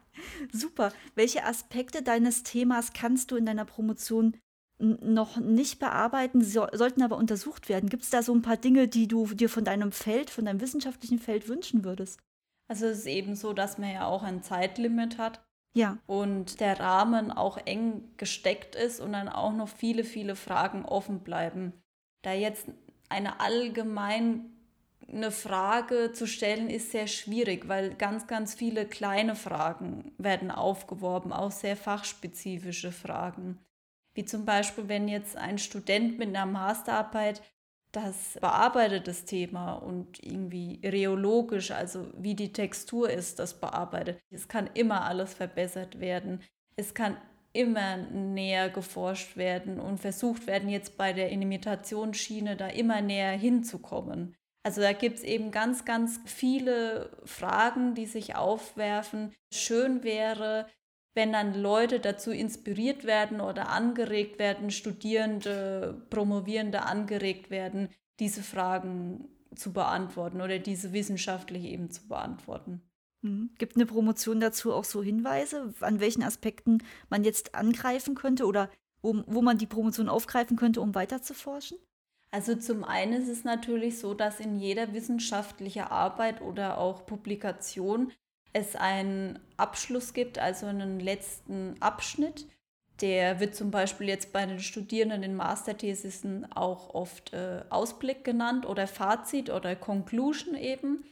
Super. 0.51 0.91
Welche 1.15 1.45
Aspekte 1.45 2.01
deines 2.01 2.43
Themas 2.43 2.93
kannst 2.93 3.31
du 3.31 3.35
in 3.35 3.45
deiner 3.45 3.65
Promotion 3.65 4.37
noch 4.79 5.37
nicht 5.37 5.79
bearbeiten, 5.79 6.41
so, 6.41 6.67
sollten 6.71 7.01
aber 7.01 7.17
untersucht 7.17 7.67
werden? 7.67 7.89
Gibt 7.89 8.03
es 8.03 8.09
da 8.09 8.23
so 8.23 8.33
ein 8.33 8.41
paar 8.41 8.57
Dinge, 8.57 8.87
die 8.87 9.07
du 9.07 9.27
dir 9.27 9.49
von 9.49 9.65
deinem 9.65 9.91
Feld, 9.91 10.29
von 10.29 10.45
deinem 10.45 10.61
wissenschaftlichen 10.61 11.19
Feld 11.19 11.49
wünschen 11.49 11.83
würdest? 11.83 12.19
Also 12.69 12.85
es 12.85 12.99
ist 12.99 13.07
eben 13.07 13.35
so, 13.35 13.51
dass 13.53 13.77
man 13.77 13.91
ja 13.91 14.05
auch 14.05 14.23
ein 14.23 14.41
Zeitlimit 14.41 15.17
hat. 15.17 15.41
Ja. 15.75 15.97
Und 16.07 16.61
der 16.61 16.79
Rahmen 16.79 17.31
auch 17.31 17.57
eng 17.57 18.03
gesteckt 18.17 18.75
ist 18.75 19.01
und 19.01 19.13
dann 19.13 19.27
auch 19.27 19.53
noch 19.53 19.69
viele, 19.69 20.03
viele 20.03 20.35
Fragen 20.35 20.85
offen 20.85 21.19
bleiben. 21.19 21.73
Da 22.23 22.33
jetzt 22.33 22.67
eine 23.09 23.39
allgemein 23.39 24.58
eine 25.11 25.31
Frage 25.31 26.11
zu 26.13 26.27
stellen 26.27 26.69
ist 26.69 26.91
sehr 26.91 27.07
schwierig, 27.07 27.67
weil 27.67 27.95
ganz, 27.95 28.27
ganz 28.27 28.53
viele 28.53 28.85
kleine 28.85 29.35
Fragen 29.35 30.11
werden 30.17 30.51
aufgeworben, 30.51 31.33
auch 31.33 31.51
sehr 31.51 31.75
fachspezifische 31.75 32.91
Fragen. 32.91 33.59
Wie 34.13 34.25
zum 34.25 34.45
Beispiel, 34.45 34.87
wenn 34.87 35.07
jetzt 35.07 35.37
ein 35.37 35.57
Student 35.57 36.19
mit 36.19 36.29
einer 36.29 36.45
Masterarbeit 36.45 37.41
das 37.91 38.37
bearbeitet, 38.39 39.07
das 39.07 39.25
Thema 39.25 39.73
und 39.73 40.23
irgendwie 40.23 40.79
reologisch, 40.83 41.71
also 41.71 42.07
wie 42.15 42.35
die 42.35 42.53
Textur 42.53 43.09
ist, 43.09 43.39
das 43.39 43.59
bearbeitet. 43.59 44.19
Es 44.29 44.47
kann 44.47 44.69
immer 44.73 45.05
alles 45.05 45.33
verbessert 45.33 45.99
werden. 45.99 46.41
Es 46.75 46.93
kann 46.93 47.17
immer 47.51 47.97
näher 47.97 48.69
geforscht 48.69 49.37
werden 49.37 49.79
und 49.79 49.99
versucht 49.99 50.45
werden, 50.45 50.69
jetzt 50.69 50.97
bei 50.97 51.13
der 51.13 51.29
Imitationsschiene 51.31 52.55
da 52.55 52.67
immer 52.67 53.01
näher 53.01 53.31
hinzukommen. 53.31 54.35
Also 54.63 54.81
da 54.81 54.91
gibt 54.93 55.17
es 55.17 55.23
eben 55.23 55.51
ganz, 55.51 55.85
ganz 55.85 56.19
viele 56.25 57.11
Fragen, 57.23 57.95
die 57.95 58.05
sich 58.05 58.35
aufwerfen. 58.35 59.33
Schön 59.53 60.03
wäre, 60.03 60.67
wenn 61.15 61.31
dann 61.31 61.53
Leute 61.53 61.99
dazu 61.99 62.31
inspiriert 62.31 63.03
werden 63.03 63.41
oder 63.41 63.69
angeregt 63.69 64.37
werden, 64.37 64.69
Studierende, 64.71 66.05
Promovierende 66.09 66.83
angeregt 66.83 67.49
werden, 67.49 67.89
diese 68.19 68.43
Fragen 68.43 69.29
zu 69.55 69.73
beantworten 69.73 70.41
oder 70.41 70.59
diese 70.59 70.93
wissenschaftlich 70.93 71.65
eben 71.65 71.89
zu 71.89 72.07
beantworten. 72.07 72.81
Mhm. 73.21 73.51
Gibt 73.57 73.75
eine 73.75 73.85
Promotion 73.85 74.39
dazu 74.39 74.73
auch 74.73 74.83
so 74.83 75.01
Hinweise, 75.03 75.73
an 75.79 75.99
welchen 75.99 76.23
Aspekten 76.23 76.83
man 77.09 77.23
jetzt 77.23 77.55
angreifen 77.55 78.15
könnte 78.15 78.45
oder 78.45 78.69
wo, 79.01 79.23
wo 79.27 79.41
man 79.41 79.57
die 79.57 79.67
Promotion 79.67 80.09
aufgreifen 80.09 80.57
könnte, 80.57 80.81
um 80.81 80.95
weiter 80.95 81.21
zu 81.21 81.33
forschen? 81.33 81.77
Also 82.31 82.55
zum 82.55 82.83
einen 82.83 83.13
ist 83.13 83.27
es 83.27 83.43
natürlich 83.43 83.97
so, 83.97 84.13
dass 84.13 84.39
in 84.39 84.59
jeder 84.59 84.93
wissenschaftlichen 84.93 85.83
Arbeit 85.83 86.41
oder 86.41 86.77
auch 86.77 87.05
Publikation 87.05 88.11
es 88.53 88.75
einen 88.75 89.39
Abschluss 89.57 90.13
gibt, 90.13 90.37
also 90.39 90.67
einen 90.67 90.99
letzten 90.99 91.75
Abschnitt. 91.81 92.47
Der 93.01 93.39
wird 93.39 93.55
zum 93.55 93.71
Beispiel 93.71 94.07
jetzt 94.07 94.33
bei 94.33 94.45
den 94.45 94.59
Studierenden 94.59 95.23
in 95.23 95.35
Masterthesissen 95.35 96.51
auch 96.51 96.93
oft 96.93 97.33
äh, 97.33 97.63
Ausblick 97.69 98.23
genannt 98.23 98.65
oder 98.65 98.87
Fazit 98.87 99.49
oder 99.49 99.75
Conclusion 99.75 100.55
eben. 100.55 101.05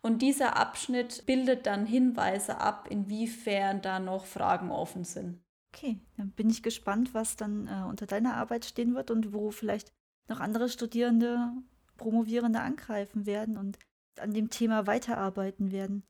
Und 0.00 0.22
dieser 0.22 0.56
Abschnitt 0.56 1.24
bildet 1.26 1.66
dann 1.66 1.86
Hinweise 1.86 2.58
ab, 2.58 2.88
inwiefern 2.90 3.80
da 3.80 4.00
noch 4.00 4.24
Fragen 4.24 4.70
offen 4.70 5.04
sind. 5.04 5.40
Okay, 5.74 5.98
dann 6.16 6.30
bin 6.30 6.50
ich 6.50 6.62
gespannt, 6.62 7.14
was 7.14 7.36
dann 7.36 7.66
äh, 7.68 7.88
unter 7.88 8.06
deiner 8.06 8.36
Arbeit 8.36 8.64
stehen 8.64 8.94
wird 8.94 9.10
und 9.10 9.32
wo 9.32 9.50
vielleicht 9.50 9.92
noch 10.28 10.40
andere 10.40 10.68
Studierende, 10.68 11.52
Promovierende 11.96 12.60
angreifen 12.60 13.26
werden 13.26 13.56
und 13.56 13.78
an 14.18 14.32
dem 14.32 14.50
Thema 14.50 14.86
weiterarbeiten 14.86 15.70
werden. 15.72 16.04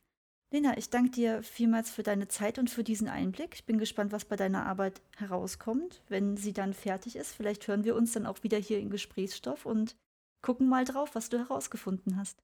Lena, 0.51 0.77
ich 0.79 0.89
danke 0.89 1.11
dir 1.11 1.43
vielmals 1.43 1.91
für 1.91 2.05
deine 2.05 2.29
Zeit 2.29 2.59
und 2.59 2.71
für 2.71 2.85
diesen 2.85 3.09
Einblick. 3.09 3.55
Ich 3.55 3.67
bin 3.67 3.79
gespannt, 3.79 4.13
was 4.13 4.25
bei 4.25 4.37
deiner 4.37 4.67
Arbeit 4.67 5.03
herauskommt, 5.17 6.03
wenn 6.09 6.37
sie 6.37 6.53
dann 6.53 6.75
fertig 6.75 7.17
ist. 7.17 7.35
Vielleicht 7.35 7.67
hören 7.67 7.85
wir 7.85 7.97
uns 7.97 8.13
dann 8.13 8.25
auch 8.25 8.43
wieder 8.43 8.59
hier 8.59 8.79
in 8.79 8.89
Gesprächsstoff 8.89 9.67
und 9.67 9.97
gucken 10.43 10.69
mal 10.69 10.85
drauf, 10.85 11.15
was 11.15 11.29
du 11.29 11.39
herausgefunden 11.39 12.17
hast. 12.17 12.43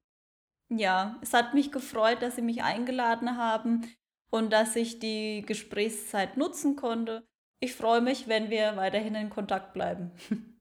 Ja, 0.70 1.18
es 1.20 1.32
hat 1.34 1.54
mich 1.54 1.70
gefreut, 1.70 2.22
dass 2.22 2.36
Sie 2.36 2.42
mich 2.42 2.62
eingeladen 2.62 3.36
haben 3.36 3.86
und 4.30 4.52
dass 4.52 4.76
ich 4.76 4.98
die 4.98 5.42
Gesprächszeit 5.46 6.36
nutzen 6.36 6.76
konnte. 6.76 7.24
Ich 7.60 7.74
freue 7.74 8.00
mich, 8.00 8.26
wenn 8.26 8.50
wir 8.50 8.76
weiterhin 8.76 9.14
in 9.14 9.30
Kontakt 9.30 9.72
bleiben. 9.72 10.10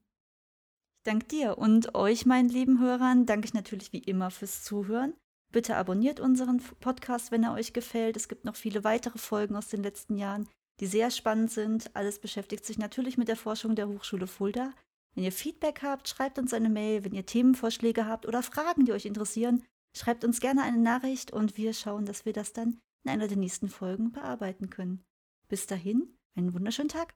danke 1.04 1.26
dir 1.26 1.58
und 1.58 1.94
euch, 1.94 2.26
meinen 2.26 2.48
lieben 2.48 2.80
Hörern, 2.80 3.26
danke 3.26 3.46
ich 3.46 3.54
natürlich 3.54 3.92
wie 3.92 3.98
immer 3.98 4.30
fürs 4.30 4.64
Zuhören. 4.64 5.14
Bitte 5.52 5.76
abonniert 5.76 6.20
unseren 6.20 6.58
Podcast, 6.80 7.32
wenn 7.32 7.42
er 7.42 7.54
euch 7.54 7.72
gefällt. 7.72 8.16
Es 8.16 8.28
gibt 8.28 8.44
noch 8.44 8.54
viele 8.54 8.84
weitere 8.84 9.18
Folgen 9.18 9.56
aus 9.56 9.68
den 9.68 9.82
letzten 9.82 10.16
Jahren, 10.16 10.48
die 10.78 10.86
sehr 10.86 11.10
spannend 11.10 11.50
sind. 11.50 11.94
Alles 11.94 12.20
beschäftigt 12.20 12.64
sich 12.64 12.78
natürlich 12.78 13.18
mit 13.18 13.28
der 13.28 13.36
Forschung 13.36 13.74
der 13.74 13.88
Hochschule 13.88 14.28
Fulda. 14.28 14.72
Wenn 15.14 15.24
ihr 15.24 15.32
Feedback 15.32 15.82
habt, 15.82 16.08
schreibt 16.08 16.38
uns 16.38 16.54
eine 16.54 16.70
Mail. 16.70 17.04
Wenn 17.04 17.14
ihr 17.14 17.26
Themenvorschläge 17.26 18.06
habt 18.06 18.26
oder 18.26 18.42
Fragen, 18.42 18.84
die 18.84 18.92
euch 18.92 19.06
interessieren, 19.06 19.64
schreibt 19.96 20.24
uns 20.24 20.40
gerne 20.40 20.62
eine 20.62 20.78
Nachricht 20.78 21.32
und 21.32 21.56
wir 21.56 21.74
schauen, 21.74 22.06
dass 22.06 22.24
wir 22.24 22.32
das 22.32 22.52
dann 22.52 22.78
in 23.04 23.10
einer 23.10 23.26
der 23.26 23.36
nächsten 23.36 23.68
Folgen 23.68 24.12
bearbeiten 24.12 24.70
können. 24.70 25.02
Bis 25.48 25.66
dahin, 25.66 26.16
einen 26.36 26.54
wunderschönen 26.54 26.90
Tag. 26.90 27.14